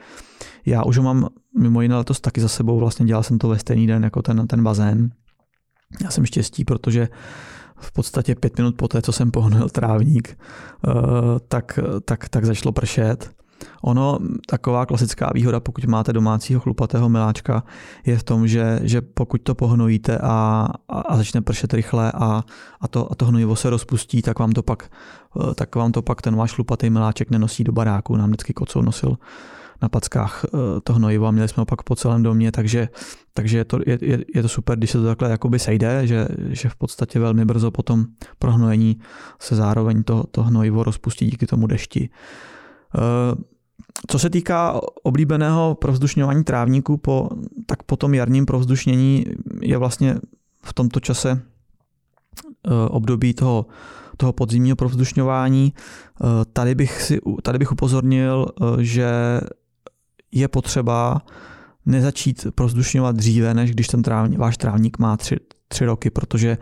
Já 0.65 0.83
už 0.83 0.97
ho 0.97 1.03
mám 1.03 1.27
mimo 1.59 1.81
jiné 1.81 1.95
letos 1.95 2.21
taky 2.21 2.41
za 2.41 2.47
sebou, 2.47 2.79
vlastně 2.79 3.05
dělal 3.05 3.23
jsem 3.23 3.37
to 3.37 3.47
ve 3.47 3.59
stejný 3.59 3.87
den 3.87 4.03
jako 4.03 4.21
ten, 4.21 4.47
ten 4.47 4.63
bazén. 4.63 5.09
Já 6.03 6.09
jsem 6.09 6.25
štěstí, 6.25 6.65
protože 6.65 7.07
v 7.77 7.91
podstatě 7.91 8.35
pět 8.35 8.57
minut 8.57 8.75
poté, 8.75 9.01
co 9.01 9.11
jsem 9.11 9.31
pohnul 9.31 9.69
trávník, 9.69 10.29
eh, 10.29 10.91
tak, 11.47 11.79
tak, 12.05 12.29
tak 12.29 12.45
začalo 12.45 12.71
pršet. 12.71 13.40
Ono, 13.81 14.19
taková 14.47 14.85
klasická 14.85 15.31
výhoda, 15.33 15.59
pokud 15.59 15.85
máte 15.85 16.13
domácího 16.13 16.59
chlupatého 16.59 17.09
miláčka, 17.09 17.63
je 18.05 18.17
v 18.17 18.23
tom, 18.23 18.47
že, 18.47 18.79
že 18.83 19.01
pokud 19.01 19.41
to 19.41 19.55
pohnojíte 19.55 20.17
a, 20.17 20.67
a, 20.89 20.99
a 21.01 21.17
začne 21.17 21.41
pršet 21.41 21.73
rychle 21.73 22.11
a, 22.11 22.43
a, 22.81 22.87
to, 22.87 23.11
a 23.11 23.15
to 23.15 23.25
hnojivo 23.25 23.55
se 23.55 23.69
rozpustí, 23.69 24.21
tak 24.21 24.39
vám 24.39 24.51
to 24.51 24.63
pak, 24.63 24.89
eh, 25.41 25.55
tak 25.55 25.75
vám 25.75 25.91
to 25.91 26.01
pak 26.01 26.21
ten 26.21 26.35
váš 26.35 26.53
chlupatý 26.53 26.89
miláček 26.89 27.31
nenosí 27.31 27.63
do 27.63 27.71
baráku. 27.71 28.17
Nám 28.17 28.29
vždycky 28.29 28.53
kocou 28.53 28.81
nosil 28.81 29.17
na 29.81 29.89
packách 29.89 30.45
eh, 30.45 30.81
to 30.83 30.93
hnojivo 30.93 31.27
a 31.27 31.31
měli 31.31 31.47
jsme 31.47 31.61
ho 31.61 31.65
pak 31.65 31.83
po 31.83 31.95
celém 31.95 32.23
domě, 32.23 32.51
takže, 32.51 32.89
takže 33.33 33.57
je, 33.57 33.65
to, 33.65 33.79
je, 33.85 34.25
je 34.35 34.41
to 34.41 34.49
super, 34.49 34.77
když 34.77 34.91
se 34.91 34.97
to 34.97 35.05
takhle 35.05 35.29
jakoby 35.29 35.59
sejde, 35.59 36.07
že, 36.07 36.27
že 36.49 36.69
v 36.69 36.75
podstatě 36.75 37.19
velmi 37.19 37.45
brzo 37.45 37.71
po 37.71 37.83
tom 37.83 38.05
prohnojení 38.39 38.99
se 39.39 39.55
zároveň 39.55 40.03
to, 40.03 40.23
to 40.31 40.43
hnojivo 40.43 40.83
rozpustí 40.83 41.25
díky 41.25 41.45
tomu 41.45 41.67
dešti. 41.67 42.09
Co 44.07 44.19
se 44.19 44.29
týká 44.29 44.81
oblíbeného 45.03 45.75
provzdušňování 45.75 46.43
trávníků, 46.43 46.97
po, 46.97 47.29
tak 47.65 47.83
po 47.83 47.95
tom 47.95 48.13
jarním 48.13 48.45
provzdušnění 48.45 49.25
je 49.61 49.77
vlastně 49.77 50.15
v 50.63 50.73
tomto 50.73 50.99
čase 50.99 51.41
eh, 52.67 52.69
období 52.89 53.33
toho, 53.33 53.65
toho 54.17 54.33
podzimního 54.33 54.75
provzdušňování. 54.75 55.73
Eh, 55.73 56.25
tady 56.53 56.75
bych, 56.75 57.01
si, 57.01 57.19
tady 57.43 57.59
bych 57.59 57.71
upozornil, 57.71 58.45
že 58.79 59.11
je 60.31 60.47
potřeba 60.47 61.21
nezačít 61.85 62.47
provzdušňovat 62.55 63.15
dříve, 63.15 63.53
než 63.53 63.71
když 63.71 63.87
ten 63.87 64.01
trávník, 64.01 64.39
váš 64.39 64.57
trávník 64.57 64.99
má 64.99 65.17
tři, 65.17 65.35
tři 65.67 65.85
roky, 65.85 66.09
protože 66.09 66.57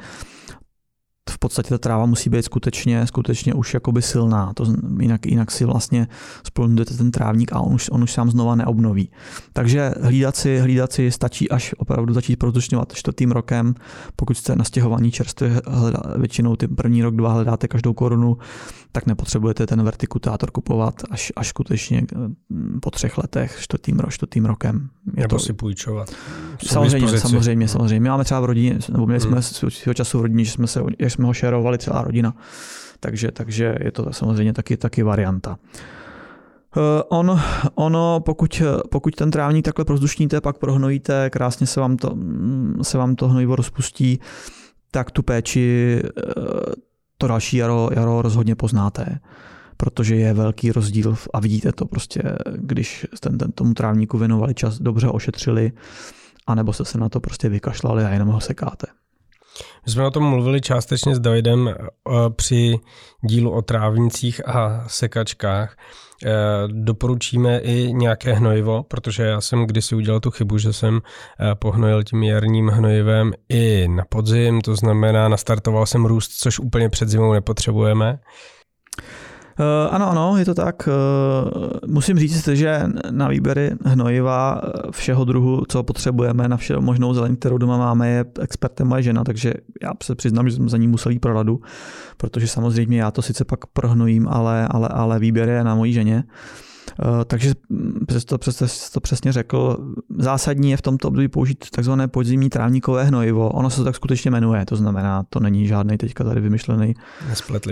v 1.30 1.38
podstatě 1.38 1.70
ta 1.70 1.78
tráva 1.78 2.06
musí 2.06 2.30
být 2.30 2.46
skutečně, 2.46 3.08
skutečně 3.08 3.54
už 3.54 3.74
jakoby 3.74 4.02
silná, 4.02 4.54
to 4.54 4.65
jinak, 5.00 5.26
jinak 5.26 5.52
si 5.52 5.65
vlastně 5.65 6.08
splnujete 6.48 6.94
ten 6.94 7.12
trávník 7.12 7.54
a 7.54 7.60
on 7.60 7.74
už, 7.74 7.89
on 7.92 8.04
už 8.04 8.12
sám 8.12 8.32
znova 8.32 8.56
neobnoví. 8.56 9.12
Takže 9.54 9.94
hlídat 10.02 10.36
si, 10.36 10.60
hlídat 10.60 10.94
si 10.94 11.12
stačí 11.12 11.50
až 11.50 11.76
opravdu 11.78 12.13
začít 12.13 12.36
produčňovat 12.36 12.94
čtvrtým 12.94 13.32
rokem, 13.32 13.76
pokud 14.15 14.38
jste 14.38 14.56
na 14.56 14.63
stěhování 14.63 15.12
čerstvě 15.12 15.62
většinou 16.18 16.56
ty 16.56 16.68
první 16.68 17.02
rok, 17.02 17.15
dva 17.15 17.34
hledáte 17.34 17.68
každou 17.68 17.94
korunu, 17.94 18.38
tak 18.92 19.06
nepotřebujete 19.06 19.68
ten 19.68 19.84
vertikutátor 19.84 20.52
kupovat 20.52 21.04
až, 21.12 21.34
až 21.36 21.48
skutečně 21.48 22.02
mm, 22.50 22.80
po 22.82 22.92
třech 22.92 23.18
letech, 23.18 23.58
čtvrtým, 23.60 24.02
čtvrtým 24.10 24.46
rokem. 24.46 24.89
Je 25.18 25.22
nebo 25.22 25.36
to... 25.36 25.39
si 25.39 25.54
půjčovat. 25.54 26.12
Samozřejmě, 26.65 27.20
samozřejmě, 27.20 27.68
samozřejmě. 27.68 28.00
My 28.00 28.10
máme 28.10 28.24
třeba 28.24 28.39
v 28.39 28.46
rodině, 28.46 28.80
nebo 28.92 29.06
měli 29.06 29.22
jsme 29.22 29.32
hmm. 29.32 29.72
svého 29.72 29.94
času 29.94 30.20
v 30.20 30.22
rodině, 30.22 30.46
že 30.46 30.52
jsme, 30.52 30.68
se, 30.68 30.82
že 31.00 31.10
jsme 31.19 31.27
ho 31.27 31.34
šerovali 31.34 31.77
celá 31.77 32.01
rodina. 32.01 32.34
Takže, 32.99 33.32
takže 33.32 33.75
je 33.84 33.91
to 33.91 34.13
samozřejmě 34.13 34.53
taky, 34.53 34.77
taky 34.77 35.03
varianta. 35.03 35.58
Uh, 36.77 36.84
on, 37.10 37.39
ono, 37.75 38.19
pokud, 38.25 38.62
pokud 38.91 39.15
ten 39.15 39.32
trávník 39.32 39.65
takhle 39.65 39.86
prozdušníte, 39.86 40.41
pak 40.41 40.58
prohnojíte, 40.58 41.29
krásně 41.29 41.67
se 41.67 41.79
vám 41.79 41.97
to, 41.97 42.15
mm, 42.15 42.79
se 42.82 42.97
vám 42.97 43.15
to 43.15 43.27
hnojivo 43.27 43.55
rozpustí, 43.55 44.19
tak 44.91 45.12
tu 45.12 45.23
péči 45.23 46.01
uh, 46.03 46.43
to 47.17 47.27
další 47.27 47.58
jaro, 47.58 47.89
jaro 47.95 48.21
rozhodně 48.21 48.55
poznáte, 48.55 49.19
protože 49.77 50.15
je 50.15 50.34
velký 50.34 50.71
rozdíl 50.71 51.15
a 51.34 51.39
vidíte 51.39 51.71
to 51.71 51.86
prostě, 51.86 52.21
když 52.55 53.08
ten, 53.19 53.38
ten 53.38 53.51
tomu 53.51 53.73
trávníku 53.73 54.17
věnovali 54.17 54.53
čas, 54.53 54.79
dobře 54.79 55.08
ošetřili, 55.08 55.71
anebo 56.47 56.73
se 56.73 56.86
se 56.86 56.97
na 56.97 57.10
to 57.10 57.19
prostě 57.19 57.49
vykašlali 57.49 58.03
a 58.03 58.10
jenom 58.10 58.29
ho 58.29 58.39
sekáte. 58.39 58.88
My 59.86 59.92
jsme 59.92 60.06
o 60.08 60.12
tom 60.12 60.24
mluvili 60.24 60.62
částečně 60.62 61.16
s 61.16 61.20
Davidem 61.20 61.68
eh, 61.68 61.76
při 62.30 62.80
dílu 63.22 63.52
o 63.52 63.62
trávnicích 63.62 64.48
a 64.48 64.84
sekačkách. 64.88 65.78
Eh, 66.26 66.32
doporučíme 66.68 67.60
i 67.60 67.94
nějaké 67.94 68.34
hnojivo, 68.34 68.84
protože 68.84 69.24
já 69.24 69.42
jsem 69.42 69.66
kdysi 69.66 69.96
udělal 69.96 70.20
tu 70.20 70.32
chybu, 70.32 70.58
že 70.58 70.74
jsem 70.74 71.02
eh, 71.40 71.56
pohnojil 71.56 72.04
tím 72.04 72.24
jarním 72.24 72.68
hnojivem 72.68 73.34
i 73.50 73.88
na 73.88 74.06
podzim, 74.10 74.62
to 74.62 74.76
znamená 74.76 75.28
nastartoval 75.28 75.86
jsem 75.86 76.06
růst, 76.06 76.32
což 76.32 76.60
úplně 76.60 76.90
před 76.90 77.10
zimou 77.10 77.34
nepotřebujeme. 77.34 78.20
Uh, 79.60 79.95
ano, 79.95 80.10
ano, 80.12 80.38
je 80.38 80.45
to 80.45 80.54
tak. 80.54 80.88
Uh, 80.88 81.80
musím 81.88 82.19
říct, 82.19 82.48
že 82.48 82.84
na 83.12 83.28
výběry 83.28 83.72
hnojiva 83.86 84.62
všeho 84.91 85.26
druhu, 85.26 85.63
co 85.69 85.84
potřebujeme, 85.84 86.48
na 86.48 86.58
všeho 86.58 86.82
možnou 86.82 87.13
zeleň, 87.13 87.36
kterou 87.36 87.58
doma 87.58 87.78
máme, 87.78 88.10
je 88.10 88.26
expertem 88.41 88.88
moje 88.88 89.04
žena, 89.04 89.24
takže 89.24 89.54
já 89.84 89.91
se 90.04 90.15
přiznám, 90.15 90.50
že 90.50 90.56
jsem 90.56 90.69
za 90.69 90.78
ní 90.78 90.88
musel 90.88 91.12
jít 91.12 91.19
pro 91.19 91.34
radu, 91.34 91.62
protože 92.17 92.48
samozřejmě 92.48 93.02
já 93.02 93.12
to 93.12 93.22
sice 93.22 93.45
pak 93.45 93.65
prohnojím, 93.65 94.28
ale, 94.28 94.67
ale, 94.72 94.88
ale 94.88 95.19
výběr 95.19 95.50
je 95.50 95.63
na 95.63 95.76
mojí 95.76 95.93
ženě. 95.93 96.24
Eh, 96.28 96.68
takže 97.26 97.54
přesto, 98.08 98.38
přesto 98.38 98.66
to 98.94 99.00
přesně 99.00 99.32
řekl, 99.32 99.78
zásadní 100.18 100.72
je 100.72 100.78
v 100.78 100.82
tomto 100.82 101.08
období 101.08 101.28
použít 101.28 101.70
takzvané 101.70 102.08
podzimní 102.08 102.50
trávníkové 102.50 103.04
hnojivo. 103.04 103.50
Ono 103.50 103.70
se 103.70 103.78
to 103.78 103.84
tak 103.84 103.96
skutečně 103.96 104.32
jmenuje, 104.32 104.66
to 104.66 104.76
znamená, 104.76 105.24
to 105.30 105.40
není 105.40 105.68
žádný 105.68 105.98
teďka 105.98 106.24
tady 106.24 106.42
vymyšlený 106.42 106.94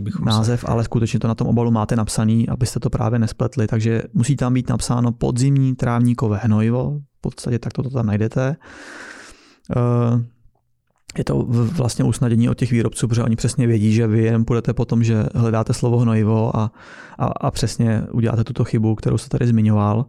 bychom 0.02 0.26
název, 0.26 0.60
se. 0.60 0.68
ale 0.68 0.84
skutečně 0.84 1.20
to 1.20 1.28
na 1.28 1.36
tom 1.36 1.48
obalu 1.48 1.72
máte 1.72 1.96
napsaný, 1.96 2.50
abyste 2.50 2.80
to 2.80 2.90
právě 2.90 3.20
nespletli. 3.20 3.68
Takže 3.68 4.04
musí 4.13 4.36
tam 4.36 4.54
být 4.54 4.70
napsáno 4.70 5.12
podzimní 5.12 5.76
trávníkové 5.76 6.38
hnojivo, 6.38 7.00
v 7.18 7.22
podstatě 7.22 7.60
tak 7.60 7.74
to 7.74 7.90
tam 7.90 8.06
najdete. 8.06 8.56
Eh, 11.17 11.19
je 11.19 11.23
to 11.23 11.45
vlastně 11.77 12.06
usnadění 12.06 12.49
od 12.49 12.58
těch 12.58 12.71
výrobců, 12.71 13.08
protože 13.08 13.23
oni 13.23 13.36
přesně 13.36 13.67
vědí, 13.67 13.93
že 13.93 14.08
vy 14.08 14.23
jen 14.23 14.45
půjdete 14.45 14.73
po 14.73 14.86
tom, 14.86 15.03
že 15.03 15.23
hledáte 15.36 15.73
slovo 15.73 15.97
hnojivo 15.97 16.58
a, 16.58 16.71
a, 17.17 17.25
a 17.25 17.51
přesně 17.51 18.03
uděláte 18.12 18.43
tuto 18.43 18.63
chybu, 18.63 18.95
kterou 18.95 19.17
se 19.17 19.30
tady 19.30 19.47
zmiňoval. 19.47 20.06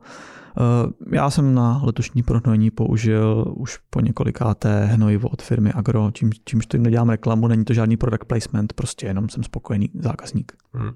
Eh, 0.61 1.17
já 1.17 1.31
jsem 1.31 1.55
na 1.55 1.81
letošní 1.85 2.23
prohnojení 2.23 2.71
použil 2.71 3.55
už 3.57 3.79
po 3.91 4.01
několikáté 4.01 4.85
hnojivo 4.85 5.29
od 5.29 5.43
firmy 5.43 5.73
Agro, 5.73 6.11
čím, 6.13 6.31
čímž 6.45 6.67
to 6.67 6.79
nedělám 6.79 7.09
reklamu, 7.09 7.49
není 7.49 7.65
to 7.65 7.73
žádný 7.75 7.97
product 7.97 8.25
placement, 8.25 8.73
prostě 8.73 9.07
jenom 9.07 9.29
jsem 9.29 9.43
spokojený 9.43 9.91
zákazník. 9.95 10.53
Hmm. 10.73 10.91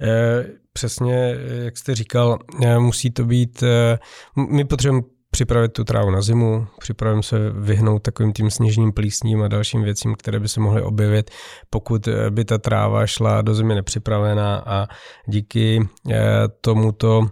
E, 0.00 0.44
přesně, 0.72 1.36
jak 1.48 1.76
jste 1.76 1.94
říkal, 1.94 2.38
musí 2.78 3.10
to 3.10 3.24
být, 3.24 3.64
my 4.50 4.64
potřebujeme 4.64 5.06
připravit 5.34 5.72
tu 5.72 5.84
trávu 5.84 6.10
na 6.10 6.22
zimu, 6.22 6.66
připravím 6.78 7.22
se 7.22 7.50
vyhnout 7.50 8.02
takovým 8.02 8.32
tím 8.32 8.50
sněžným 8.50 8.92
plísním 8.92 9.42
a 9.42 9.48
dalším 9.48 9.82
věcím, 9.82 10.14
které 10.14 10.40
by 10.40 10.48
se 10.48 10.60
mohly 10.60 10.82
objevit, 10.82 11.30
pokud 11.70 12.08
by 12.30 12.44
ta 12.44 12.58
tráva 12.58 13.06
šla 13.06 13.42
do 13.42 13.54
země 13.54 13.74
nepřipravená 13.74 14.62
a 14.66 14.86
díky 15.26 15.88
tomuto 16.60 17.26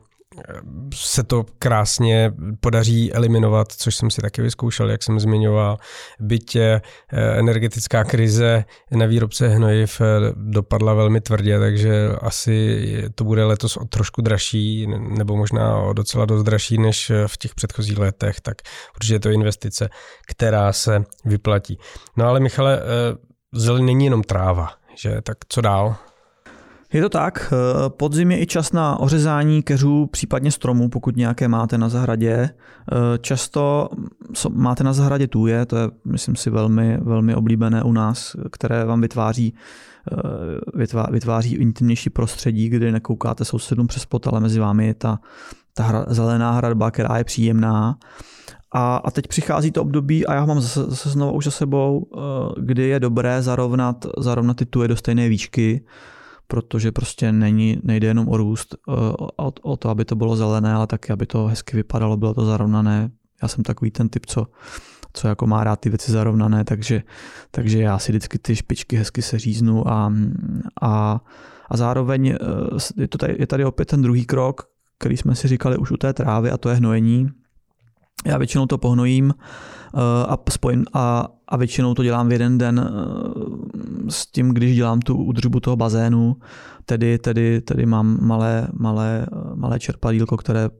se 0.94 1.22
to 1.22 1.44
krásně 1.58 2.32
podaří 2.60 3.12
eliminovat, 3.12 3.72
což 3.72 3.94
jsem 3.94 4.10
si 4.10 4.20
taky 4.20 4.42
vyzkoušel, 4.42 4.90
jak 4.90 5.02
jsem 5.02 5.20
zmiňoval. 5.20 5.78
Bytě 6.20 6.80
eh, 7.12 7.38
energetická 7.38 8.04
krize 8.04 8.64
na 8.90 9.06
výrobce 9.06 9.48
hnojiv 9.48 10.00
eh, 10.00 10.04
dopadla 10.36 10.94
velmi 10.94 11.20
tvrdě, 11.20 11.58
takže 11.58 12.08
asi 12.20 12.86
to 13.14 13.24
bude 13.24 13.44
letos 13.44 13.76
o 13.76 13.84
trošku 13.84 14.22
dražší, 14.22 14.86
nebo 14.86 15.36
možná 15.36 15.76
o 15.78 15.92
docela 15.92 16.24
dost 16.24 16.42
dražší 16.42 16.78
než 16.78 17.12
v 17.26 17.36
těch 17.36 17.54
předchozích 17.54 17.98
letech, 17.98 18.40
tak 18.40 18.56
protože 18.94 19.14
je 19.14 19.20
to 19.20 19.30
investice, 19.30 19.88
která 20.26 20.72
se 20.72 21.04
vyplatí. 21.24 21.78
No 22.16 22.26
ale 22.26 22.40
Michale, 22.40 22.78
eh, 22.78 23.16
zeleň 23.52 23.84
není 23.84 24.04
jenom 24.04 24.22
tráva, 24.22 24.70
že? 24.94 25.20
Tak 25.22 25.38
co 25.48 25.60
dál? 25.60 25.96
Je 26.92 27.02
to 27.02 27.08
tak, 27.08 27.52
eh, 27.52 27.90
podzim 27.90 28.30
je 28.30 28.42
i 28.42 28.46
čas 28.46 28.72
na 28.72 29.00
ořezání 29.00 29.62
keřů, 29.62 30.06
případně 30.06 30.50
stromů, 30.50 30.88
pokud 30.88 31.16
nějaké 31.16 31.48
máte 31.48 31.78
na 31.78 31.88
zahradě. 31.88 32.32
Eh, 32.32 33.18
často 33.18 33.88
máte 34.48 34.84
na 34.84 34.92
zahradě 34.92 35.26
tuje, 35.26 35.66
to 35.66 35.76
je, 35.76 35.88
myslím 36.04 36.36
si, 36.36 36.50
velmi, 36.50 36.98
velmi 37.02 37.34
oblíbené 37.34 37.82
u 37.82 37.92
nás, 37.92 38.36
které 38.52 38.84
vám 38.84 39.00
vytváří, 39.00 39.54
eh, 40.12 41.10
vytváří 41.10 41.54
intimnější 41.54 42.10
prostředí, 42.10 42.68
kdy 42.68 42.92
nekoukáte 42.92 43.44
sousedům 43.44 43.86
přes 43.86 44.06
pot, 44.06 44.26
ale 44.26 44.40
mezi 44.40 44.60
vámi 44.60 44.86
je 44.86 44.94
ta, 44.94 45.18
ta 45.74 45.82
hra, 45.82 46.04
zelená 46.08 46.52
hradba, 46.52 46.90
která 46.90 47.18
je 47.18 47.24
příjemná. 47.24 47.98
A, 48.72 48.96
a 48.96 49.10
teď 49.10 49.26
přichází 49.26 49.70
to 49.70 49.82
období, 49.82 50.26
a 50.26 50.34
já 50.34 50.40
ho 50.40 50.46
mám 50.46 50.60
zase, 50.60 50.82
zase 50.82 51.10
znovu 51.10 51.32
už 51.32 51.44
za 51.44 51.50
sebou, 51.50 52.10
kdy 52.60 52.88
je 52.88 53.00
dobré 53.00 53.42
zarovnat, 53.42 54.06
zarovnat 54.18 54.56
ty 54.56 54.66
tuje 54.66 54.88
do 54.88 54.96
stejné 54.96 55.28
výšky, 55.28 55.82
protože 56.50 56.92
prostě 56.92 57.32
není, 57.32 57.78
nejde 57.82 58.06
jenom 58.06 58.28
o 58.28 58.36
růst, 58.36 58.74
eh, 58.74 58.92
o, 59.36 59.52
o 59.62 59.76
to, 59.76 59.88
aby 59.88 60.04
to 60.04 60.16
bylo 60.16 60.36
zelené, 60.36 60.72
ale 60.72 60.86
taky, 60.86 61.12
aby 61.12 61.26
to 61.26 61.46
hezky 61.46 61.76
vypadalo, 61.76 62.16
bylo 62.16 62.34
to 62.34 62.44
zarovnané. 62.44 63.10
Já 63.42 63.48
jsem 63.48 63.64
takový 63.64 63.90
ten 63.90 64.08
typ, 64.08 64.26
co, 64.26 64.46
co 65.12 65.28
jako 65.28 65.46
má 65.46 65.64
rád 65.64 65.80
ty 65.80 65.88
věci 65.88 66.12
zarovnané, 66.12 66.64
takže, 66.64 67.02
takže 67.50 67.78
já 67.78 67.98
si 67.98 68.12
vždycky 68.12 68.38
ty 68.38 68.56
špičky 68.56 68.96
hezky 68.96 69.22
seříznu 69.22 69.88
a, 69.88 70.12
a, 70.82 71.20
a 71.68 71.76
zároveň 71.76 72.26
eh, 72.26 72.36
je, 72.96 73.08
to 73.08 73.18
tady, 73.18 73.36
je 73.38 73.46
tady 73.46 73.64
opět 73.64 73.88
ten 73.88 74.02
druhý 74.02 74.26
krok, 74.26 74.62
který 74.98 75.16
jsme 75.16 75.34
si 75.34 75.48
říkali 75.48 75.78
už 75.78 75.90
u 75.90 75.96
té 75.96 76.12
trávy 76.12 76.50
a 76.50 76.58
to 76.58 76.68
je 76.68 76.74
hnojení. 76.74 77.28
Já 78.26 78.38
většinou 78.38 78.66
to 78.66 78.78
pohnojím 78.78 79.34
eh, 79.34 79.98
a 80.26 80.38
spojím 80.50 80.84
a, 80.92 81.28
a 81.48 81.56
většinou 81.56 81.94
to 81.94 82.02
dělám 82.02 82.28
v 82.28 82.32
jeden 82.32 82.58
den 82.58 82.90
s 84.08 84.26
tím, 84.26 84.48
když 84.48 84.76
dělám 84.76 85.00
tu 85.00 85.16
údržbu 85.16 85.60
toho 85.60 85.76
bazénu, 85.76 86.36
tedy, 86.84 87.18
tedy, 87.18 87.60
tedy 87.60 87.86
mám 87.86 88.18
malé, 88.20 88.68
malé, 88.72 89.26
malé 89.54 89.78
čerpadílko, 89.78 90.36
které 90.36 90.70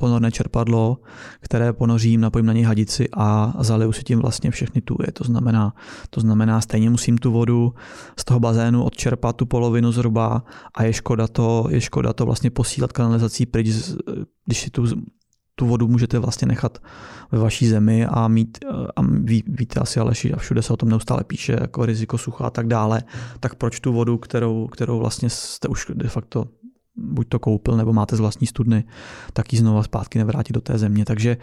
ponorné 0.00 0.32
čerpadlo, 0.32 0.98
které 1.40 1.72
ponořím, 1.72 2.20
napojím 2.20 2.46
na 2.46 2.52
něj 2.52 2.62
hadici 2.62 3.08
a 3.16 3.54
zaliju 3.60 3.92
si 3.92 4.02
tím 4.02 4.18
vlastně 4.18 4.50
všechny 4.50 4.80
tuje. 4.80 5.12
To 5.12 5.24
znamená, 5.24 5.74
to 6.10 6.20
znamená, 6.20 6.60
stejně 6.60 6.90
musím 6.90 7.18
tu 7.18 7.32
vodu 7.32 7.74
z 8.16 8.24
toho 8.24 8.40
bazénu 8.40 8.84
odčerpat 8.84 9.36
tu 9.36 9.46
polovinu 9.46 9.92
zhruba 9.92 10.44
a 10.74 10.82
je 10.82 10.92
škoda 10.92 11.28
to, 11.28 11.66
je 11.70 11.80
škoda 11.80 12.12
to 12.12 12.26
vlastně 12.26 12.50
posílat 12.50 12.92
kanalizací 12.92 13.46
pryč, 13.46 13.68
když 14.46 14.60
si 14.60 14.70
tu 14.70 14.86
tu 15.60 15.66
vodu 15.66 15.88
můžete 15.88 16.18
vlastně 16.18 16.48
nechat 16.48 16.78
ve 17.32 17.38
vaší 17.38 17.66
zemi 17.68 18.06
a 18.06 18.28
mít, 18.28 18.58
a 18.96 19.02
ví, 19.02 19.44
víte 19.46 19.80
asi 19.80 20.00
Aleši, 20.00 20.32
a 20.32 20.36
všude 20.36 20.62
se 20.62 20.72
o 20.72 20.76
tom 20.76 20.88
neustále 20.88 21.24
píše, 21.24 21.56
jako 21.60 21.86
riziko 21.86 22.18
sucha 22.18 22.44
a 22.44 22.50
tak 22.50 22.66
dále, 22.66 23.02
tak 23.40 23.54
proč 23.54 23.80
tu 23.80 23.92
vodu, 23.92 24.18
kterou, 24.18 24.66
kterou 24.66 24.98
vlastně 24.98 25.30
jste 25.30 25.68
už 25.68 25.86
de 25.94 26.08
facto 26.08 26.44
buď 26.96 27.28
to 27.28 27.38
koupil, 27.38 27.76
nebo 27.76 27.92
máte 27.92 28.16
z 28.16 28.20
vlastní 28.20 28.46
studny, 28.46 28.84
tak 29.32 29.52
ji 29.52 29.58
znova 29.58 29.82
zpátky 29.82 30.18
nevrátit 30.18 30.54
do 30.54 30.60
té 30.60 30.78
země. 30.78 31.04
Takže 31.04 31.36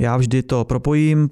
já 0.00 0.16
vždy 0.16 0.42
to 0.42 0.64
propojím 0.64 1.28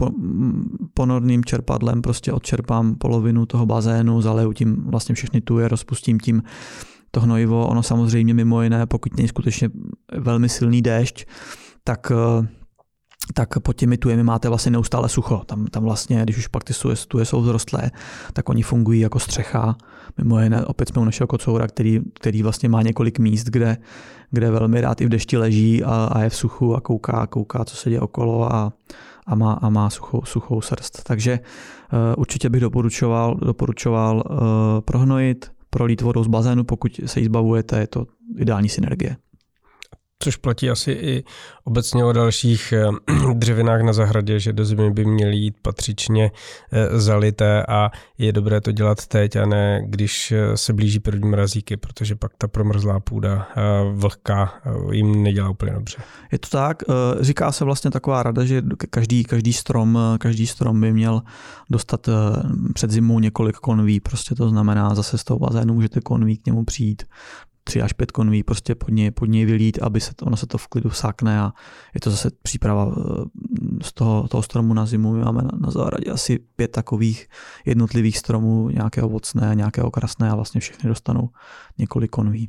ponorným 0.95 1.45
čerpadlem, 1.45 2.03
prostě 2.03 2.33
odčerpám 2.33 2.95
polovinu 2.95 3.47
toho 3.47 3.67
bazénu, 3.67 4.21
zaleju 4.21 4.53
tím 4.53 4.85
vlastně 4.91 5.15
všechny 5.15 5.41
tuje, 5.41 5.69
rozpustím 5.69 6.21
tím 6.21 6.43
to 7.11 7.21
hnojivo. 7.21 7.67
Ono 7.67 7.83
samozřejmě 7.83 8.35
mimo 8.35 8.63
jiné, 8.63 8.87
pokud 8.87 9.17
není 9.17 9.29
skutečně 9.29 9.71
velmi 10.19 10.49
silný 10.49 10.83
déšť, 10.83 11.27
tak 11.87 12.13
eh, 12.13 12.47
tak 13.35 13.61
pod 13.61 13.77
těmi 13.77 13.99
tujemi 13.99 14.23
máte 14.23 14.49
vlastně 14.49 14.71
neustále 14.71 15.09
sucho. 15.09 15.43
Tam, 15.47 15.67
tam 15.67 15.83
vlastně, 15.83 16.23
když 16.23 16.37
už 16.39 16.47
pak 16.47 16.65
ty 16.65 16.73
tuje 17.09 17.25
jsou 17.25 17.43
vzrostlé, 17.43 17.91
tak 18.33 18.49
oni 18.49 18.63
fungují 18.63 19.01
jako 19.01 19.19
střecha. 19.19 19.77
Mimo 20.19 20.41
jiné, 20.41 20.67
opět 20.67 20.89
jsme 20.89 21.03
u 21.03 21.05
našeho 21.05 21.27
kocoura, 21.27 21.67
který, 21.67 22.01
který 22.15 22.43
vlastně 22.43 22.69
má 22.69 22.83
několik 22.83 23.19
míst, 23.19 23.45
kde, 23.45 23.77
kde 24.31 24.51
velmi 24.51 24.81
rád 24.81 25.01
i 25.01 25.07
v 25.07 25.09
dešti 25.09 25.37
leží 25.37 25.85
a, 25.85 26.09
a 26.13 26.23
je 26.23 26.31
v 26.31 26.37
suchu 26.37 26.77
a 26.77 26.81
kouká, 26.81 27.27
kouká, 27.27 27.65
co 27.65 27.77
se 27.77 27.91
děje 27.91 28.01
okolo 28.01 28.55
a, 28.55 28.73
a 29.27 29.35
má, 29.35 29.53
a 29.53 29.71
má 29.71 29.91
suchou, 29.91 30.23
suchou 30.25 30.61
srst. 30.61 31.03
Takže 31.05 31.41
uh, 31.93 31.99
určitě 32.17 32.51
bych 32.51 32.61
doporučoval, 32.61 33.35
doporučoval 33.35 34.17
uh, 34.31 34.37
prohnojit, 34.81 35.51
prolít 35.71 36.01
vodou 36.01 36.25
z 36.25 36.29
bazénu, 36.29 36.65
pokud 36.65 37.01
se 37.07 37.21
jí 37.21 37.27
zbavujete, 37.27 37.79
je 37.79 37.87
to 37.87 38.07
ideální 38.39 38.69
synergie 38.69 39.17
což 40.19 40.37
platí 40.37 40.71
asi 40.71 40.91
i 40.93 41.25
obecně 41.65 42.05
o 42.05 42.13
dalších 42.13 42.73
eh, 42.73 42.87
dřevinách 43.35 43.83
na 43.83 43.93
zahradě, 43.93 44.41
že 44.41 44.53
do 44.53 44.65
zimy 44.65 44.91
by 44.91 45.05
měly 45.05 45.37
jít 45.37 45.57
patřičně 45.63 46.31
eh, 46.73 47.01
zalité 47.01 47.63
a 47.69 47.91
je 48.19 48.33
dobré 48.33 48.61
to 48.61 48.73
dělat 48.73 49.07
teď 49.07 49.37
a 49.37 49.47
ne 49.47 49.83
když 49.87 50.33
eh, 50.33 50.57
se 50.57 50.73
blíží 50.73 50.99
první 50.99 51.29
mrazíky, 51.29 51.77
protože 51.77 52.15
pak 52.15 52.33
ta 52.39 52.49
promrzlá 52.49 53.01
půda 53.01 53.49
vlhká 53.93 54.53
jim 54.93 55.23
nedělá 55.23 55.49
úplně 55.49 55.73
dobře. 55.73 55.97
Je 56.33 56.39
to 56.39 56.49
tak, 56.49 56.83
říká 57.21 57.53
se 57.53 57.65
vlastně 57.65 57.91
taková 57.91 58.23
rada, 58.23 58.45
že 58.45 58.63
každý, 58.91 59.25
každý, 59.25 59.53
strom, 59.53 59.99
každý 60.21 60.47
strom 60.47 60.81
by 60.81 60.93
měl 60.93 61.23
dostat 61.71 62.09
před 62.75 62.91
zimou 62.91 63.19
několik 63.19 63.57
konví, 63.57 64.01
prostě 64.01 64.35
to 64.35 64.49
znamená 64.49 64.95
zase 64.95 65.19
z 65.19 65.25
toho 65.25 65.39
bazénu 65.39 65.75
můžete 65.75 66.01
konví 66.01 66.37
k 66.37 66.47
němu 66.47 66.65
přijít, 66.65 67.03
tři 67.67 67.83
až 67.83 67.93
pět 67.93 68.13
konví 68.13 68.43
prostě 68.43 68.75
pod 68.75 68.91
něj, 68.91 69.11
pod 69.11 69.27
něj 69.27 69.45
vylít, 69.45 69.83
aby 69.83 70.01
se 70.01 70.15
to, 70.15 70.27
ono 70.27 70.37
se 70.37 70.47
to 70.47 70.59
v 70.59 70.69
klidu 70.69 70.91
sákne 70.91 71.41
a 71.41 71.53
je 71.95 72.01
to 72.01 72.11
zase 72.11 72.31
příprava 72.43 72.87
eh, 72.91 73.25
z 73.83 73.93
toho, 73.93 74.29
toho 74.29 74.43
stromu 74.43 74.75
na 74.75 74.87
zimu. 74.87 75.13
My 75.13 75.25
máme 75.25 75.43
na, 75.43 75.51
na 75.59 75.71
zahradě 75.71 76.11
asi 76.11 76.39
pět 76.57 76.71
takových 76.71 77.29
jednotlivých 77.65 78.19
stromů, 78.19 78.69
nějaké 78.69 79.03
ovocné, 79.03 79.55
nějaké 79.55 79.83
okrasné 79.83 80.31
a 80.31 80.35
vlastně 80.35 80.61
všechny 80.61 80.89
dostanou 80.89 81.31
několik 81.79 82.11
konví. 82.11 82.49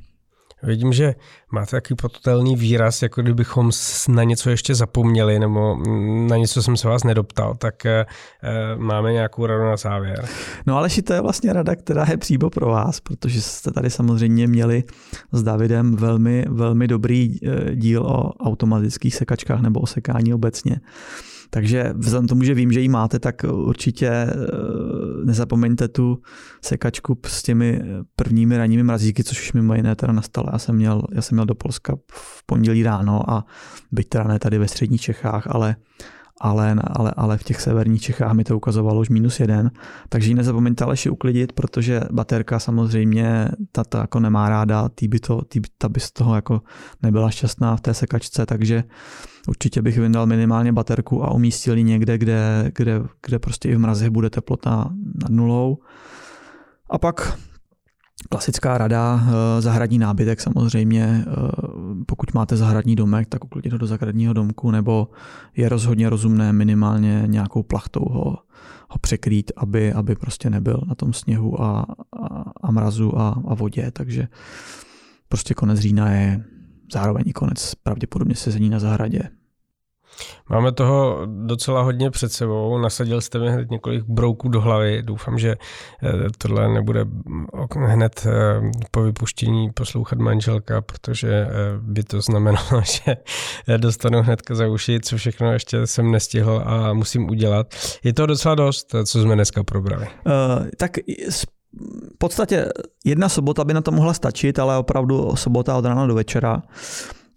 Vidím, 0.64 0.94
že 0.94 1.16
máte 1.52 1.72
takový 1.72 1.96
potutelný 1.96 2.56
výraz, 2.56 3.02
jako 3.02 3.22
kdybychom 3.22 3.72
na 4.10 4.24
něco 4.24 4.50
ještě 4.50 4.76
zapomněli, 4.76 5.40
nebo 5.40 5.78
na 6.28 6.38
něco 6.38 6.64
jsem 6.64 6.78
se 6.78 6.88
vás 6.88 7.04
nedoptal, 7.04 7.56
tak 7.56 7.86
e, 7.86 8.06
máme 8.76 9.14
nějakou 9.14 9.46
radu 9.46 9.64
na 9.64 9.78
závěr. 9.78 10.28
No 10.66 10.78
ale 10.78 10.90
to 11.04 11.14
je 11.14 11.22
vlastně 11.22 11.54
rada, 11.54 11.76
která 11.76 12.06
je 12.10 12.18
přímo 12.18 12.50
pro 12.50 12.68
vás, 12.68 13.00
protože 13.00 13.42
jste 13.42 13.72
tady 13.72 13.90
samozřejmě 13.90 14.48
měli 14.48 14.84
s 15.32 15.44
Davidem 15.44 15.96
velmi, 15.96 16.46
velmi 16.50 16.88
dobrý 16.88 17.36
eh, 17.44 17.76
díl 17.76 18.06
o 18.06 18.34
automatických 18.34 19.16
sekačkách 19.16 19.62
nebo 19.62 19.80
o 19.80 19.88
sekání 19.88 20.34
obecně. 20.34 20.80
Takže 21.50 21.94
vzhledem 21.98 22.28
tomu, 22.28 22.44
že 22.44 22.54
vím, 22.54 22.72
že 22.72 22.80
ji 22.80 22.90
máte, 22.90 23.20
tak 23.20 23.46
určitě 23.52 24.08
eh, 24.08 24.36
nezapomeňte 25.26 25.88
tu 25.88 26.22
sekačku 26.62 27.20
s 27.26 27.44
těmi 27.44 27.82
prvními 28.16 28.58
ranními 28.58 28.84
mrazíky, 28.84 29.24
což 29.24 29.42
už 29.42 29.54
mimo 29.54 29.74
jiné 29.74 29.96
teda 29.96 30.14
nastalo. 30.14 30.48
Já 30.54 30.60
jsem 30.60 30.76
měl, 30.76 31.02
já 31.12 31.22
jsem 31.22 31.36
měl 31.36 31.46
do 31.46 31.56
Polska 31.56 31.96
v 32.12 32.46
pondělí 32.46 32.84
ráno 32.84 33.30
a 33.30 33.46
byť 33.92 34.10
teda 34.10 34.24
ne 34.24 34.40
tady 34.40 34.58
ve 34.58 34.68
středních 34.68 35.02
Čechách, 35.02 35.48
ale 35.48 35.76
ale, 36.42 36.76
ale, 36.84 37.14
ale 37.18 37.38
v 37.38 37.44
těch 37.44 37.62
severních 37.62 38.02
Čechách 38.02 38.34
mi 38.34 38.44
to 38.44 38.58
ukazovalo 38.58 39.02
už 39.02 39.10
minus 39.10 39.40
jeden, 39.40 39.72
takže 40.10 40.30
ji 40.30 40.36
nezapomeňte 40.36 40.84
Aleši 40.84 41.10
uklidit, 41.10 41.52
protože 41.52 42.02
baterka 42.12 42.60
samozřejmě 42.60 43.50
ta, 43.72 43.84
ta 43.84 44.02
jako 44.02 44.20
nemá 44.20 44.50
ráda, 44.50 44.90
tý 44.90 45.08
by 45.08 45.20
to, 45.20 45.42
tý, 45.42 45.62
ta 45.78 45.90
by 45.90 46.00
z 46.00 46.12
toho 46.12 46.36
jako 46.36 46.62
nebyla 47.04 47.30
šťastná 47.30 47.76
v 47.76 47.82
té 47.82 47.94
sekačce, 47.94 48.46
takže 48.46 48.84
určitě 49.48 49.82
bych 49.82 49.98
vyndal 49.98 50.26
minimálně 50.26 50.74
baterku 50.74 51.24
a 51.24 51.32
umístil 51.32 51.78
ji 51.78 51.84
někde, 51.84 52.18
kde, 52.18 52.72
kde, 52.76 53.02
kde 53.26 53.40
prostě 53.40 53.70
i 53.70 53.76
v 53.76 53.80
mrazech 53.80 54.10
bude 54.10 54.30
teplota 54.30 54.90
nad 55.22 55.30
nulou. 55.30 55.78
A 56.90 56.98
pak 56.98 57.38
Klasická 58.30 58.78
rada, 58.78 59.22
eh, 59.28 59.62
zahradní 59.62 59.98
nábytek 59.98 60.42
samozřejmě, 60.42 61.26
eh, 61.28 61.34
pokud 62.06 62.34
máte 62.34 62.58
zahradní 62.58 62.96
domek, 62.96 63.28
tak 63.28 63.46
uklidit 63.46 63.72
ho 63.72 63.78
do 63.78 63.88
zahradního 63.88 64.34
domku, 64.34 64.72
nebo 64.72 65.08
je 65.56 65.70
rozhodně 65.70 66.10
rozumné 66.10 66.54
minimálně 66.54 67.24
nějakou 67.28 67.64
plachtou 67.64 68.06
ho, 68.10 68.38
ho 68.90 69.00
překrýt, 69.02 69.52
aby, 69.58 69.94
aby 69.94 70.16
prostě 70.16 70.50
nebyl 70.50 70.82
na 70.88 70.96
tom 70.96 71.14
sněhu 71.14 71.62
a, 71.62 71.86
a, 72.24 72.44
a 72.64 72.72
mrazu 72.72 73.20
a, 73.20 73.42
a 73.48 73.54
vodě, 73.56 73.92
takže 73.92 74.28
prostě 75.30 75.54
konec 75.54 75.80
října 75.80 76.12
je 76.12 76.44
zároveň 76.94 77.24
i 77.28 77.34
konec 77.34 77.76
pravděpodobně 77.76 78.36
sezení 78.36 78.70
na 78.70 78.80
zahradě. 78.80 79.20
Máme 80.50 80.72
toho 80.72 81.22
docela 81.26 81.82
hodně 81.82 82.12
před 82.12 82.32
sebou. 82.32 82.78
Nasadil 82.78 83.22
jste 83.22 83.40
mi 83.40 83.52
hned 83.52 83.72
několik 83.72 84.04
brouků 84.04 84.50
do 84.50 84.62
hlavy. 84.62 85.04
Doufám, 85.04 85.40
že 85.40 85.56
eh, 86.04 86.12
tohle 86.38 86.74
nebude 86.74 87.06
hned 87.76 88.26
eh, 88.26 88.62
po 88.92 89.04
vypuštění 89.04 89.72
poslouchat 89.72 90.20
manželka, 90.20 90.82
protože 90.82 91.30
eh, 91.30 91.50
by 91.82 92.04
to 92.04 92.22
znamenalo, 92.22 92.82
že 92.86 93.18
dostanu 93.78 94.22
hnedka 94.22 94.56
za 94.56 94.68
uši, 94.68 95.00
co 95.00 95.18
všechno 95.18 95.54
ještě 95.54 95.88
jsem 95.88 96.12
nestihl 96.12 96.64
a 96.66 96.94
musím 96.94 97.30
udělat. 97.30 97.76
Je 98.04 98.14
to 98.14 98.26
docela 98.26 98.56
dost, 98.56 98.96
co 99.06 99.22
jsme 99.22 99.36
dneska 99.36 99.64
probrali. 99.64 100.08
Uh, 100.26 100.34
tak 100.78 100.98
v 102.16 102.18
podstatě 102.18 102.70
jedna 103.06 103.30
sobota 103.30 103.64
by 103.64 103.74
na 103.74 103.82
to 103.82 103.92
mohla 103.92 104.14
stačit, 104.14 104.60
ale 104.60 104.78
opravdu 104.78 105.36
sobota 105.36 105.78
od 105.78 105.86
rána 105.86 106.08
do 106.08 106.16
večera. 106.16 106.62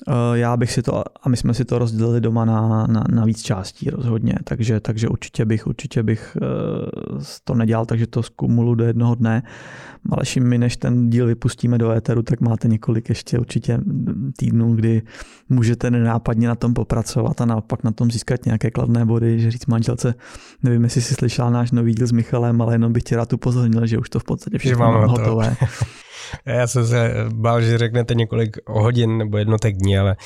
Eh, 0.09 0.39
já 0.39 0.57
bych 0.57 0.73
si 0.73 0.83
to, 0.83 1.05
a 1.23 1.29
my 1.29 1.37
jsme 1.37 1.55
si 1.55 1.65
to 1.65 1.79
rozdělili 1.79 2.21
doma 2.21 2.45
na, 2.45 2.87
na, 2.87 3.05
na 3.11 3.25
víc 3.25 3.43
částí 3.43 3.91
rozhodně, 3.91 4.35
takže, 4.45 4.81
takže 4.81 5.09
určitě 5.09 5.45
bych, 5.45 5.67
určitě 5.67 6.03
bych 6.03 6.37
eh, 6.43 6.47
to 7.45 7.55
nedělal, 7.55 7.87
takže 7.87 8.07
to 8.07 8.23
zkumulu 8.23 8.75
do 8.75 8.85
jednoho 8.85 9.15
dne. 9.15 9.43
Aleši, 10.11 10.41
my 10.41 10.59
než 10.59 10.77
ten 10.77 11.11
díl 11.11 11.27
vypustíme 11.27 11.79
do 11.79 11.91
éteru, 11.91 12.23
tak 12.23 12.41
máte 12.41 12.69
několik 12.69 13.09
ještě 13.09 13.39
určitě 13.39 13.81
týdnů, 14.37 14.75
kdy 14.75 15.03
můžete 15.49 15.91
nenápadně 15.91 16.49
na 16.49 16.55
tom 16.55 16.75
popracovat 16.75 17.41
a 17.41 17.45
naopak 17.45 17.85
na 17.85 17.93
tom 17.93 18.11
získat 18.11 18.47
nějaké 18.47 18.71
kladné 18.71 19.05
body, 19.05 19.41
že 19.41 19.51
říct 19.51 19.67
manželce, 19.67 20.15
nevím, 20.63 20.85
jestli 20.85 21.01
jsi 21.01 21.15
slyšela 21.15 21.51
náš 21.51 21.71
nový 21.71 21.95
díl 21.95 22.07
s 22.07 22.13
Michalem, 22.13 22.63
ale 22.63 22.75
jenom 22.75 22.93
bych 22.93 23.03
tě 23.03 23.17
rád 23.17 23.33
upozornil, 23.33 23.87
že 23.87 23.99
už 23.99 24.11
to 24.11 24.19
v 24.19 24.25
podstatě 24.25 24.59
všechno 24.59 24.93
mám 24.93 25.09
hotové. 25.09 25.57
Já 26.47 26.67
jsem 26.67 26.87
se 26.87 27.15
bál, 27.35 27.63
že 27.63 27.79
řeknete 27.79 28.15
několik 28.15 28.57
hodin 28.67 29.19
nebo 29.19 29.39
jednotek 29.39 29.77
dní, 29.77 29.90
ale 29.99 30.17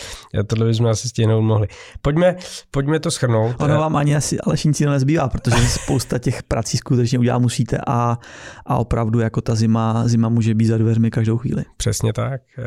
tohle 0.47 0.67
bychom 0.67 0.87
asi 0.87 1.09
stihnout 1.09 1.43
mohli. 1.43 1.69
Pojďme, 2.03 2.37
pojďme 2.71 3.01
to 3.01 3.11
schrnout. 3.11 3.57
Ono 3.61 3.79
vám 3.79 3.97
ani 3.97 4.17
asi 4.17 4.41
ale 4.41 4.57
cíl 4.57 4.91
nezbývá, 4.91 5.29
protože 5.29 5.57
spousta 5.69 6.19
těch 6.19 6.43
prací 6.43 6.77
skutečně 6.77 7.19
udělat 7.19 7.39
musíte 7.39 7.79
a, 7.87 8.19
a 8.67 8.77
opravdu 8.77 9.21
jako 9.21 9.41
ta 9.41 9.55
zima, 9.55 10.09
zima 10.09 10.29
může 10.29 10.55
být 10.55 10.67
za 10.67 10.79
dveřmi 10.79 11.11
každou 11.11 11.39
chvíli. 11.39 11.65
Přesně 11.77 12.13
tak, 12.13 12.41
eh, 12.59 12.63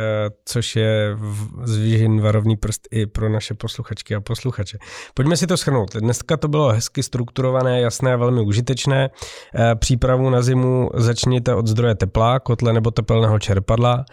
což 0.45 0.75
je 0.75 1.17
zvýšen 1.63 2.21
varovný 2.21 2.55
prst 2.55 2.81
i 2.91 3.05
pro 3.05 3.29
naše 3.29 3.53
posluchačky 3.53 4.15
a 4.15 4.21
posluchače. 4.21 4.77
Pojďme 5.13 5.37
si 5.37 5.47
to 5.47 5.57
schrnout. 5.57 5.95
Dneska 5.95 6.37
to 6.37 6.47
bylo 6.47 6.69
hezky 6.69 7.03
strukturované, 7.03 7.81
jasné 7.81 8.13
a 8.13 8.17
velmi 8.17 8.41
užitečné. 8.41 9.09
Eh, 9.55 9.75
přípravu 9.75 10.29
na 10.29 10.41
zimu 10.41 10.89
začněte 10.93 11.55
od 11.55 11.67
zdroje 11.67 11.95
tepla, 11.95 12.39
kotle 12.39 12.73
nebo 12.73 12.91
tepelného 12.91 13.39
čerpadla 13.39 14.05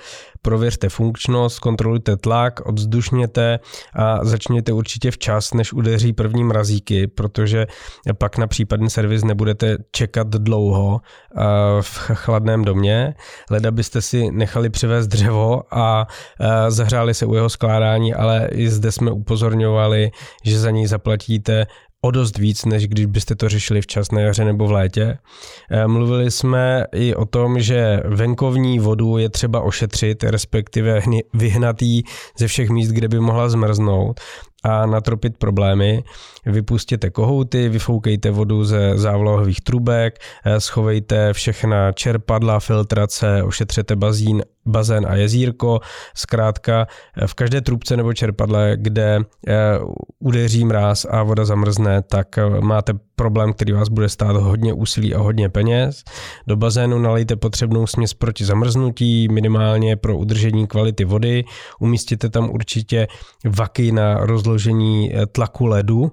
prověřte 0.45 0.89
funkčnost, 0.89 1.59
kontrolujte 1.59 2.17
tlak, 2.17 2.67
odzdušněte 2.75 3.59
a 3.95 4.25
začněte 4.25 4.73
určitě 4.73 5.11
včas, 5.11 5.55
než 5.55 5.73
udeří 5.73 6.13
první 6.13 6.45
mrazíky, 6.45 7.07
protože 7.07 7.67
pak 8.19 8.39
na 8.39 8.47
případný 8.47 8.91
servis 8.91 9.25
nebudete 9.25 9.77
čekat 9.93 10.29
dlouho 10.29 11.01
v 11.81 11.99
chladném 12.15 12.65
domě. 12.65 13.15
Leda 13.51 13.71
byste 13.71 14.03
si 14.03 14.31
nechali 14.31 14.71
přivést 14.71 15.07
dřevo 15.07 15.63
a 15.71 16.07
zahřáli 16.69 17.15
se 17.15 17.27
u 17.27 17.35
jeho 17.35 17.51
skládání, 17.51 18.15
ale 18.15 18.49
i 18.53 18.69
zde 18.69 18.93
jsme 18.93 19.11
upozorňovali, 19.11 20.11
že 20.45 20.59
za 20.59 20.71
něj 20.71 20.87
zaplatíte 20.87 21.67
o 22.05 22.11
dost 22.11 22.39
víc, 22.39 22.65
než 22.65 22.87
když 22.87 23.07
byste 23.07 23.35
to 23.35 23.49
řešili 23.49 23.81
včas 23.81 24.11
na 24.11 24.21
jaře 24.21 24.45
nebo 24.45 24.67
v 24.67 24.73
létě. 24.73 25.19
Eh, 25.71 25.87
mluvili 25.87 26.31
jsme 26.31 26.85
i 26.93 27.15
o 27.15 27.25
tom, 27.25 27.61
že 27.61 28.01
venkovní 28.05 28.79
vodu 28.79 29.19
je 29.19 29.29
třeba 29.29 29.61
ošetřit, 29.61 30.25
respektive 30.25 31.03
vyhnatý 31.35 32.03
ze 32.39 32.47
všech 32.47 32.71
míst, 32.71 32.89
kde 32.89 33.09
by 33.09 33.21
mohla 33.21 33.49
zmrznout 33.49 34.21
a 34.63 34.87
natropit 34.87 35.37
problémy. 35.39 36.05
Vypustěte 36.47 37.11
kohouty, 37.11 37.69
vyfoukejte 37.69 38.31
vodu 38.31 38.65
ze 38.65 38.99
závlahových 38.99 39.61
trubek, 39.61 40.19
eh, 40.45 40.61
schovejte 40.61 41.33
všechna 41.33 41.93
čerpadla, 41.93 42.61
filtrace, 42.61 43.43
ošetřete 43.43 43.97
bazín, 43.97 44.43
bazén 44.67 45.07
a 45.09 45.15
jezírko. 45.15 45.81
Zkrátka 46.15 46.87
eh, 47.17 47.27
v 47.27 47.35
každé 47.35 47.61
trubce 47.61 47.97
nebo 47.97 48.13
čerpadle, 48.13 48.73
kde 48.77 49.19
eh, 49.49 49.55
udeří 50.19 50.65
mráz 50.65 51.07
a 51.11 51.23
voda 51.23 51.45
zamrzne, 51.45 52.03
tak 52.03 52.39
máte 52.61 52.93
problém, 53.17 53.53
který 53.53 53.73
vás 53.73 53.89
bude 53.89 54.09
stát 54.09 54.37
hodně 54.37 54.73
úsilí 54.73 55.15
a 55.15 55.19
hodně 55.19 55.49
peněz. 55.49 56.05
Do 56.47 56.57
bazénu 56.57 56.99
nalejte 56.99 57.37
potřebnou 57.37 57.87
směs 57.87 58.15
proti 58.15 58.45
zamrznutí, 58.45 59.29
minimálně 59.29 59.97
pro 59.97 60.17
udržení 60.17 60.67
kvality 60.67 61.05
vody. 61.05 61.45
Umístíte 61.81 62.31
tam 62.31 62.51
určitě 62.51 63.07
vaky 63.45 63.93
na 63.93 64.15
rozložení 64.15 65.13
tlaku 65.33 65.67
ledu, 65.67 66.13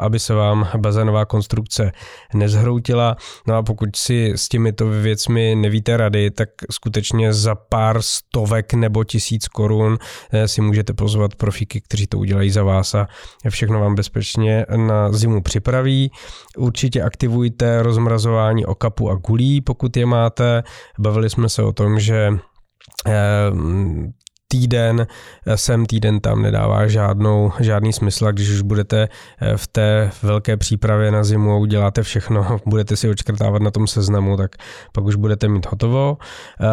aby 0.00 0.18
se 0.18 0.34
vám 0.34 0.68
bazénová 0.76 1.24
konstrukce 1.24 1.92
nezhroutila. 2.34 3.16
No 3.46 3.54
a 3.54 3.62
pokud 3.62 3.96
si 3.96 4.32
s 4.36 4.48
těmito 4.48 4.88
věcmi 4.88 5.54
nevíte 5.54 5.96
rady, 5.96 6.30
tak 6.30 6.48
skutečně 6.70 7.32
za 7.32 7.54
pár 7.54 8.02
stovek 8.02 8.74
nebo 8.74 9.04
tisíc 9.04 9.48
korun 9.48 9.98
eh, 10.32 10.48
si 10.48 10.60
můžete 10.60 10.92
pozvat 10.92 11.34
profíky, 11.34 11.80
kteří 11.80 12.06
to 12.06 12.18
udělají 12.18 12.50
za 12.50 12.62
vás 12.62 12.94
a 12.94 13.06
všechno 13.48 13.80
vám 13.80 13.94
bezpečně 13.94 14.66
na 14.76 15.12
zimu 15.12 15.42
připraví. 15.42 16.10
Určitě 16.56 17.02
aktivujte 17.02 17.82
rozmrazování 17.82 18.66
okapu 18.66 19.10
a 19.10 19.14
gulí, 19.14 19.60
pokud 19.60 19.96
je 19.96 20.06
máte. 20.06 20.62
Bavili 20.98 21.30
jsme 21.30 21.48
se 21.48 21.62
o 21.62 21.72
tom, 21.72 22.00
že 22.00 22.32
eh, 23.06 23.12
týden 24.52 25.06
sem, 25.54 25.86
týden 25.86 26.20
tam 26.20 26.42
nedává 26.42 26.86
žádnou, 26.86 27.52
žádný 27.60 27.92
smysl. 27.92 28.26
A 28.26 28.30
když 28.30 28.50
už 28.50 28.62
budete 28.62 29.08
eh, 29.40 29.56
v 29.56 29.66
té 29.66 30.10
velké 30.22 30.56
přípravě 30.56 31.10
na 31.10 31.24
zimu 31.24 31.52
a 31.52 31.56
uděláte 31.56 32.02
všechno, 32.02 32.60
budete 32.66 32.96
si 32.96 33.08
očkrtávat 33.08 33.62
na 33.62 33.70
tom 33.70 33.86
seznamu, 33.86 34.36
tak 34.36 34.56
pak 34.92 35.04
už 35.04 35.16
budete 35.16 35.48
mít 35.48 35.66
hotovo. 35.66 36.18
Eh, 36.60 36.66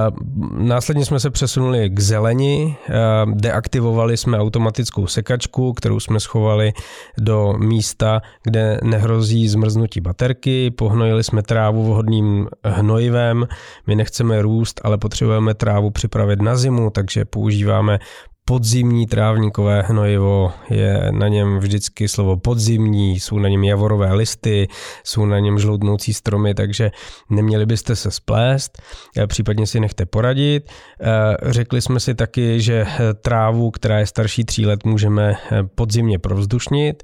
následně 0.57 1.05
jsme 1.05 1.19
se 1.19 1.29
přesunuli 1.29 1.89
k 1.89 1.99
zeleni, 1.99 2.77
eh, 2.89 2.93
deaktivovali 3.33 4.17
jsme 4.17 4.39
automatickou 4.39 5.07
sekačku, 5.07 5.73
kterou 5.73 5.99
jsme 5.99 6.19
schovali 6.19 6.73
do 7.17 7.53
místa, 7.57 8.21
kde 8.43 8.79
nehrozí 8.83 9.47
zmrznutí 9.47 10.01
baterky, 10.01 10.71
pohnojili 10.71 11.23
jsme 11.23 11.43
trávu 11.43 11.83
vhodným 11.83 12.47
hnojivem, 12.63 13.47
my 13.87 13.95
nechceme 13.95 14.41
růst, 14.41 14.81
ale 14.83 14.97
potřebujeme 14.97 15.53
trávu 15.53 15.89
připravit 15.89 16.41
na 16.41 16.55
zimu, 16.55 16.89
takže 16.89 17.25
používáme 17.25 17.68
používáme 17.69 17.99
podzimní 18.45 19.07
trávníkové 19.07 19.81
hnojivo, 19.81 20.51
je 20.69 21.11
na 21.11 21.27
něm 21.27 21.59
vždycky 21.59 22.07
slovo 22.07 22.37
podzimní, 22.37 23.19
jsou 23.19 23.39
na 23.39 23.49
něm 23.49 23.63
javorové 23.63 24.13
listy, 24.13 24.67
jsou 25.03 25.25
na 25.25 25.39
něm 25.39 25.59
žloudnoucí 25.59 26.13
stromy, 26.13 26.53
takže 26.53 26.91
neměli 27.29 27.65
byste 27.65 27.95
se 27.95 28.11
splést, 28.11 28.81
eh, 29.17 29.27
případně 29.27 29.67
si 29.67 29.79
nechte 29.79 30.05
poradit. 30.05 30.65
Eh, 30.65 31.51
řekli 31.51 31.81
jsme 31.81 31.99
si 31.99 32.15
taky, 32.15 32.61
že 32.61 32.85
trávu, 33.21 33.71
která 33.71 33.99
je 33.99 34.05
starší 34.05 34.43
tří 34.43 34.65
let, 34.65 34.85
můžeme 34.85 35.35
eh, 35.51 35.63
podzimně 35.75 36.19
provzdušnit 36.19 37.03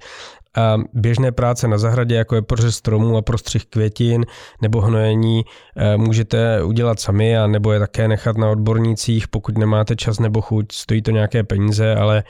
a 0.55 0.77
běžné 0.93 1.31
práce 1.31 1.67
na 1.67 1.77
zahradě, 1.77 2.15
jako 2.15 2.35
je 2.35 2.41
pořez 2.41 2.75
stromů 2.75 3.17
a 3.17 3.21
prostřih 3.21 3.65
květin 3.65 4.25
nebo 4.61 4.81
hnojení, 4.81 5.45
eh, 5.77 5.97
můžete 5.97 6.63
udělat 6.63 6.99
sami 6.99 7.37
a 7.37 7.47
nebo 7.47 7.71
je 7.71 7.79
také 7.79 8.07
nechat 8.07 8.37
na 8.37 8.49
odbornících, 8.49 9.27
pokud 9.27 9.57
nemáte 9.57 9.95
čas 9.95 10.19
nebo 10.19 10.41
chuť. 10.41 10.71
Stojí 10.71 11.01
to 11.01 11.11
nějaké 11.11 11.43
peníze, 11.43 11.95
ale 11.95 12.23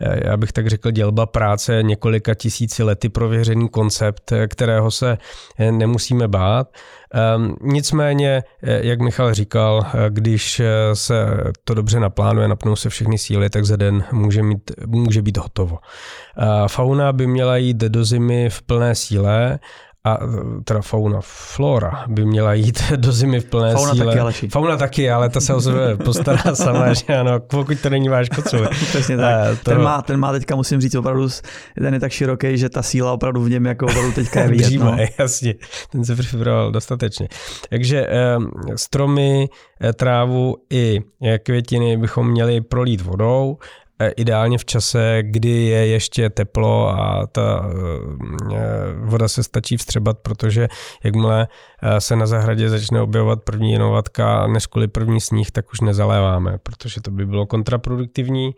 eh, 0.00 0.28
já 0.28 0.36
bych 0.36 0.52
tak 0.52 0.66
řekl, 0.66 0.90
dělba 0.90 1.26
práce 1.26 1.82
několika 1.82 2.34
tisíci 2.34 2.82
lety 2.82 3.08
prověřený 3.08 3.68
koncept, 3.68 4.32
eh, 4.32 4.48
kterého 4.48 4.90
se 4.90 5.18
nemusíme 5.70 6.28
bát. 6.28 6.68
Ehm, 7.14 7.54
nicméně, 7.62 8.42
jak 8.62 9.00
Michal 9.00 9.34
říkal, 9.34 9.86
když 10.08 10.62
se 10.94 11.26
to 11.64 11.74
dobře 11.74 12.00
naplánuje, 12.00 12.48
napnou 12.48 12.76
se 12.76 12.88
všechny 12.88 13.18
síly, 13.18 13.50
tak 13.50 13.64
za 13.64 13.76
den 13.76 14.04
může, 14.12 14.42
mít, 14.42 14.70
může 14.86 15.22
být 15.22 15.36
hotovo. 15.36 15.78
Fauna 16.66 17.12
by 17.12 17.26
měla 17.26 17.56
jít 17.56 17.76
do 17.76 18.04
zimy 18.04 18.50
v 18.50 18.62
plné 18.62 18.94
síle 18.94 19.58
a 20.06 20.18
teda 20.64 20.82
fauna, 20.82 21.18
flora 21.22 22.04
by 22.08 22.24
měla 22.24 22.54
jít 22.54 22.82
do 22.96 23.12
zimy 23.12 23.40
v 23.40 23.44
plné 23.44 23.72
fauna 23.72 23.94
síle. 23.94 24.06
Taky, 24.06 24.18
Aleši. 24.18 24.48
Fauna 24.48 24.76
taky, 24.76 25.10
ale 25.10 25.28
ta 25.28 25.40
se 25.40 25.54
o 25.54 25.60
sebe 25.60 25.96
postará 25.96 26.54
sama, 26.54 26.92
že 26.92 27.04
ano, 27.04 27.40
pokud 27.40 27.80
to 27.80 27.90
není 27.90 28.08
váš 28.08 28.28
kocov. 28.28 28.68
Přesně 28.70 29.16
tak. 29.16 29.50
Uh, 29.50 29.58
to... 29.58 29.70
ten, 29.70 29.82
má, 29.82 30.02
ten 30.02 30.20
má 30.20 30.32
teďka, 30.32 30.56
musím 30.56 30.80
říct, 30.80 30.94
opravdu, 30.94 31.28
ten 31.78 31.94
je 31.94 32.00
tak 32.00 32.12
široký, 32.12 32.58
že 32.58 32.68
ta 32.68 32.82
síla 32.82 33.12
opravdu 33.12 33.42
v 33.42 33.50
něm 33.50 33.66
jako 33.66 33.86
opravdu 33.86 34.12
teďka 34.12 34.40
je 34.40 34.48
vidět. 34.48 34.66
Bříma, 34.66 34.84
no. 34.84 35.04
jasně, 35.18 35.54
ten 35.90 36.04
se 36.04 36.16
připravoval 36.16 36.72
dostatečně. 36.72 37.28
Takže 37.70 38.06
stromy, 38.76 39.48
eh, 39.80 39.92
trávu 39.92 40.56
i 40.70 41.00
květiny 41.42 41.96
bychom 41.96 42.30
měli 42.30 42.60
prolít 42.60 43.00
vodou, 43.00 43.58
Eh, 43.58 43.85
ideálně 44.16 44.58
v 44.58 44.64
čase, 44.64 45.18
kdy 45.22 45.48
je 45.48 45.86
ještě 45.86 46.30
teplo 46.30 46.88
a 46.88 47.26
ta 47.26 47.70
eh, 47.70 48.56
voda 49.00 49.28
se 49.28 49.42
stačí 49.42 49.76
vstřebat, 49.76 50.18
protože 50.18 50.68
jakmile 51.04 51.48
eh, 51.82 52.00
se 52.00 52.16
na 52.16 52.26
zahradě 52.26 52.70
začne 52.70 53.00
objevovat 53.00 53.42
první 53.42 53.72
jenovatka, 53.72 54.46
než 54.46 54.66
kvůli 54.66 54.88
první 54.88 55.20
sníh, 55.20 55.50
tak 55.50 55.72
už 55.72 55.80
nezaléváme, 55.80 56.58
protože 56.62 57.00
to 57.00 57.10
by 57.10 57.26
bylo 57.26 57.46
kontraproduktivní. 57.46 58.54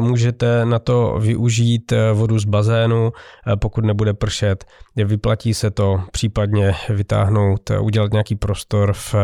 Můžete 0.00 0.64
na 0.64 0.78
to 0.78 1.18
využít 1.20 1.92
vodu 2.12 2.38
z 2.38 2.44
bazénu, 2.44 3.12
pokud 3.60 3.84
nebude 3.84 4.14
pršet. 4.14 4.64
Vyplatí 4.96 5.54
se 5.54 5.70
to 5.70 6.00
případně 6.12 6.74
vytáhnout, 6.88 7.70
udělat 7.80 8.12
nějaký 8.12 8.34
prostor 8.34 8.92
v 8.92 9.14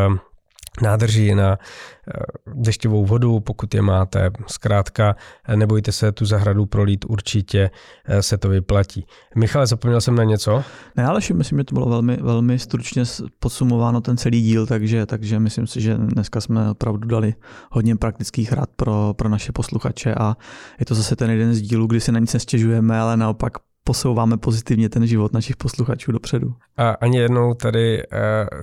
nádrží 0.81 1.35
na 1.35 1.57
eh, 1.57 2.11
dešťovou 2.55 3.05
vodu, 3.05 3.39
pokud 3.39 3.73
je 3.73 3.81
máte. 3.81 4.31
Zkrátka, 4.47 5.15
eh, 5.47 5.55
nebojte 5.55 5.91
se 5.91 6.11
tu 6.11 6.25
zahradu 6.25 6.65
prolít, 6.65 7.05
určitě 7.05 7.71
eh, 8.05 8.23
se 8.23 8.37
to 8.37 8.49
vyplatí. 8.49 9.05
Michale, 9.35 9.67
zapomněl 9.67 10.01
jsem 10.01 10.15
na 10.15 10.23
něco? 10.23 10.63
Ne, 10.95 11.05
ale 11.05 11.19
myslím, 11.33 11.59
že 11.59 11.63
to 11.63 11.75
bylo 11.75 11.89
velmi, 11.89 12.17
velmi 12.17 12.59
stručně 12.59 13.03
podsumováno 13.39 14.01
ten 14.01 14.17
celý 14.17 14.41
díl, 14.41 14.65
takže, 14.65 15.05
takže 15.05 15.39
myslím 15.39 15.67
si, 15.67 15.81
že 15.81 15.97
dneska 15.97 16.41
jsme 16.41 16.71
opravdu 16.71 17.07
dali 17.07 17.33
hodně 17.71 17.95
praktických 17.95 18.51
rad 18.51 18.69
pro, 18.75 19.13
pro 19.17 19.29
naše 19.29 19.51
posluchače 19.51 20.15
a 20.15 20.37
je 20.79 20.85
to 20.85 20.95
zase 20.95 21.15
ten 21.15 21.29
jeden 21.29 21.53
z 21.53 21.61
dílů, 21.61 21.87
kdy 21.87 21.99
si 21.99 22.11
na 22.11 22.19
nic 22.19 22.33
nestěžujeme, 22.33 22.99
ale 22.99 23.17
naopak 23.17 23.53
posouváme 23.83 24.37
pozitivně 24.37 24.89
ten 24.89 25.07
život 25.07 25.33
našich 25.33 25.55
posluchačů 25.55 26.11
dopředu. 26.11 26.53
A 26.77 26.89
ani 26.89 27.17
jednou 27.17 27.53
tady 27.53 28.03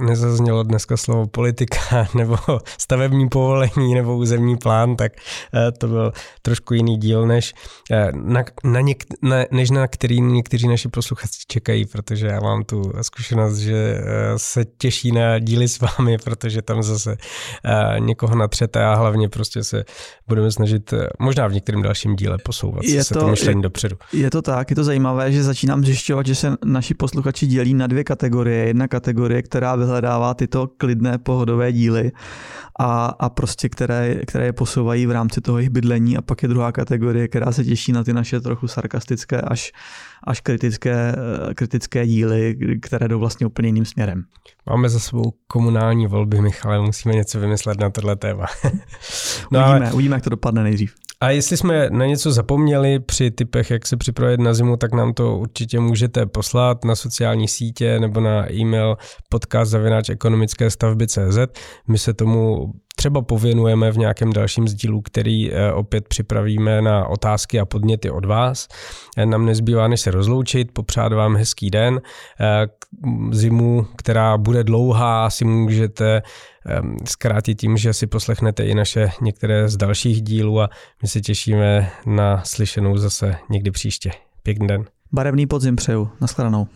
uh, 0.00 0.06
nezaznělo 0.06 0.62
dneska 0.62 0.96
slovo 0.96 1.26
politika 1.26 2.08
nebo 2.14 2.36
stavební 2.78 3.28
povolení 3.28 3.94
nebo 3.94 4.16
územní 4.16 4.56
plán, 4.56 4.96
tak 4.96 5.12
uh, 5.12 5.60
to 5.78 5.88
byl 5.88 6.12
trošku 6.42 6.74
jiný 6.74 6.96
díl, 6.96 7.26
než, 7.26 7.54
uh, 7.90 8.20
na, 8.20 8.44
na 8.64 8.80
něk, 8.80 9.04
na, 9.22 9.36
než 9.50 9.70
na 9.70 9.88
který 9.88 10.20
někteří 10.20 10.68
naši 10.68 10.88
posluchači 10.88 11.40
čekají, 11.48 11.86
protože 11.86 12.26
já 12.26 12.40
mám 12.40 12.64
tu 12.64 12.92
zkušenost, 13.02 13.56
že 13.56 14.00
se 14.36 14.64
těší 14.78 15.12
na 15.12 15.38
díly 15.38 15.68
s 15.68 15.78
vámi, 15.80 16.18
protože 16.18 16.62
tam 16.62 16.82
zase 16.82 17.16
někoho 17.98 18.36
natřete 18.36 18.84
a 18.84 18.94
hlavně 18.94 19.28
prostě 19.28 19.64
se 19.64 19.84
budeme 20.28 20.52
snažit 20.52 20.94
možná 21.18 21.46
v 21.46 21.52
některém 21.52 21.82
dalším 21.82 22.16
díle 22.16 22.38
posouvat 22.38 22.84
je 22.84 23.04
se 23.04 23.14
to, 23.14 23.20
to 23.20 23.28
myšlení 23.28 23.58
je, 23.58 23.62
dopředu. 23.62 23.96
Je 24.12 24.30
to 24.30 24.42
tak, 24.42 24.70
je 24.70 24.76
to 24.76 24.84
zajímavé 24.84 25.07
zajímavé, 25.08 25.32
že 25.32 25.42
začínám 25.42 25.84
zjišťovat, 25.84 26.26
že 26.26 26.34
se 26.34 26.56
naši 26.64 26.94
posluchači 26.94 27.46
dělí 27.46 27.74
na 27.74 27.86
dvě 27.86 28.04
kategorie. 28.04 28.66
Jedna 28.66 28.88
kategorie, 28.88 29.42
která 29.42 29.76
vyhledává 29.76 30.34
tyto 30.34 30.66
klidné 30.66 31.18
pohodové 31.18 31.72
díly 31.72 32.12
a, 32.80 33.06
a 33.06 33.28
prostě 33.28 33.68
které, 33.68 34.20
které 34.26 34.44
je 34.44 34.52
posouvají 34.52 35.06
v 35.06 35.10
rámci 35.10 35.40
toho 35.40 35.58
jejich 35.58 35.70
bydlení 35.70 36.16
a 36.16 36.22
pak 36.22 36.42
je 36.42 36.48
druhá 36.48 36.72
kategorie, 36.72 37.28
která 37.28 37.52
se 37.52 37.64
těší 37.64 37.92
na 37.92 38.04
ty 38.04 38.12
naše 38.12 38.40
trochu 38.40 38.68
sarkastické 38.68 39.40
až, 39.40 39.72
až 40.24 40.40
kritické, 40.40 41.14
kritické 41.54 42.06
díly, 42.06 42.56
které 42.82 43.08
jdou 43.08 43.18
vlastně 43.18 43.46
úplně 43.46 43.68
jiným 43.68 43.84
směrem. 43.84 44.24
Máme 44.70 44.88
za 44.88 44.98
sebou 44.98 45.32
komunální 45.46 46.06
volby, 46.06 46.40
Michale, 46.40 46.80
musíme 46.80 47.14
něco 47.14 47.40
vymyslet 47.40 47.80
na 47.80 47.90
tohle 47.90 48.16
téma. 48.16 48.46
no 49.52 49.60
uvidíme, 49.60 49.86
ale... 49.86 49.92
uvidíme, 49.92 50.16
jak 50.16 50.24
to 50.24 50.30
dopadne 50.30 50.62
nejdřív. 50.62 50.94
A 51.20 51.30
jestli 51.30 51.56
jsme 51.56 51.90
na 51.90 52.06
něco 52.06 52.32
zapomněli 52.32 53.00
při 53.00 53.30
typech, 53.30 53.70
jak 53.70 53.86
se 53.86 53.96
připravit 53.96 54.40
na 54.40 54.54
zimu, 54.54 54.76
tak 54.76 54.92
nám 54.92 55.14
to 55.14 55.38
určitě 55.38 55.80
můžete 55.80 56.26
poslat 56.26 56.84
na 56.84 56.96
sociální 56.96 57.48
sítě 57.48 58.00
nebo 58.00 58.20
na 58.20 58.52
e-mail 58.52 58.96
podcast 59.28 59.74
ekonomické 60.08 60.70
stavby.cz. 60.70 61.38
My 61.88 61.98
se 61.98 62.14
tomu 62.14 62.72
třeba 62.98 63.22
pověnujeme 63.22 63.92
v 63.92 63.98
nějakém 63.98 64.32
dalším 64.32 64.68
sdílu, 64.68 65.00
který 65.00 65.52
eh, 65.52 65.72
opět 65.72 66.08
připravíme 66.08 66.82
na 66.82 67.08
otázky 67.08 67.60
a 67.60 67.64
podněty 67.64 68.10
od 68.10 68.24
vás. 68.24 68.68
Eh, 69.16 69.26
nám 69.26 69.46
nezbývá, 69.46 69.88
než 69.88 70.00
se 70.00 70.10
rozloučit, 70.10 70.72
popřát 70.72 71.12
vám 71.12 71.36
hezký 71.36 71.70
den. 71.70 72.00
Eh, 72.40 72.66
zimu, 73.30 73.86
která 73.96 74.38
bude 74.38 74.64
dlouhá, 74.64 75.30
si 75.30 75.44
můžete 75.44 76.22
zkrátit 77.04 77.54
tím, 77.54 77.76
že 77.76 77.92
si 77.92 78.06
poslechnete 78.06 78.64
i 78.66 78.74
naše 78.74 79.10
některé 79.20 79.68
z 79.68 79.76
dalších 79.76 80.22
dílů 80.22 80.60
a 80.60 80.68
my 81.02 81.08
se 81.08 81.20
těšíme 81.20 81.90
na 82.06 82.42
slyšenou 82.44 82.96
zase 82.96 83.36
někdy 83.50 83.70
příště. 83.70 84.10
Pěkný 84.42 84.66
den. 84.66 84.84
Barevný 85.12 85.46
podzim 85.46 85.76
přeju. 85.76 86.10
Naschledanou. 86.20 86.66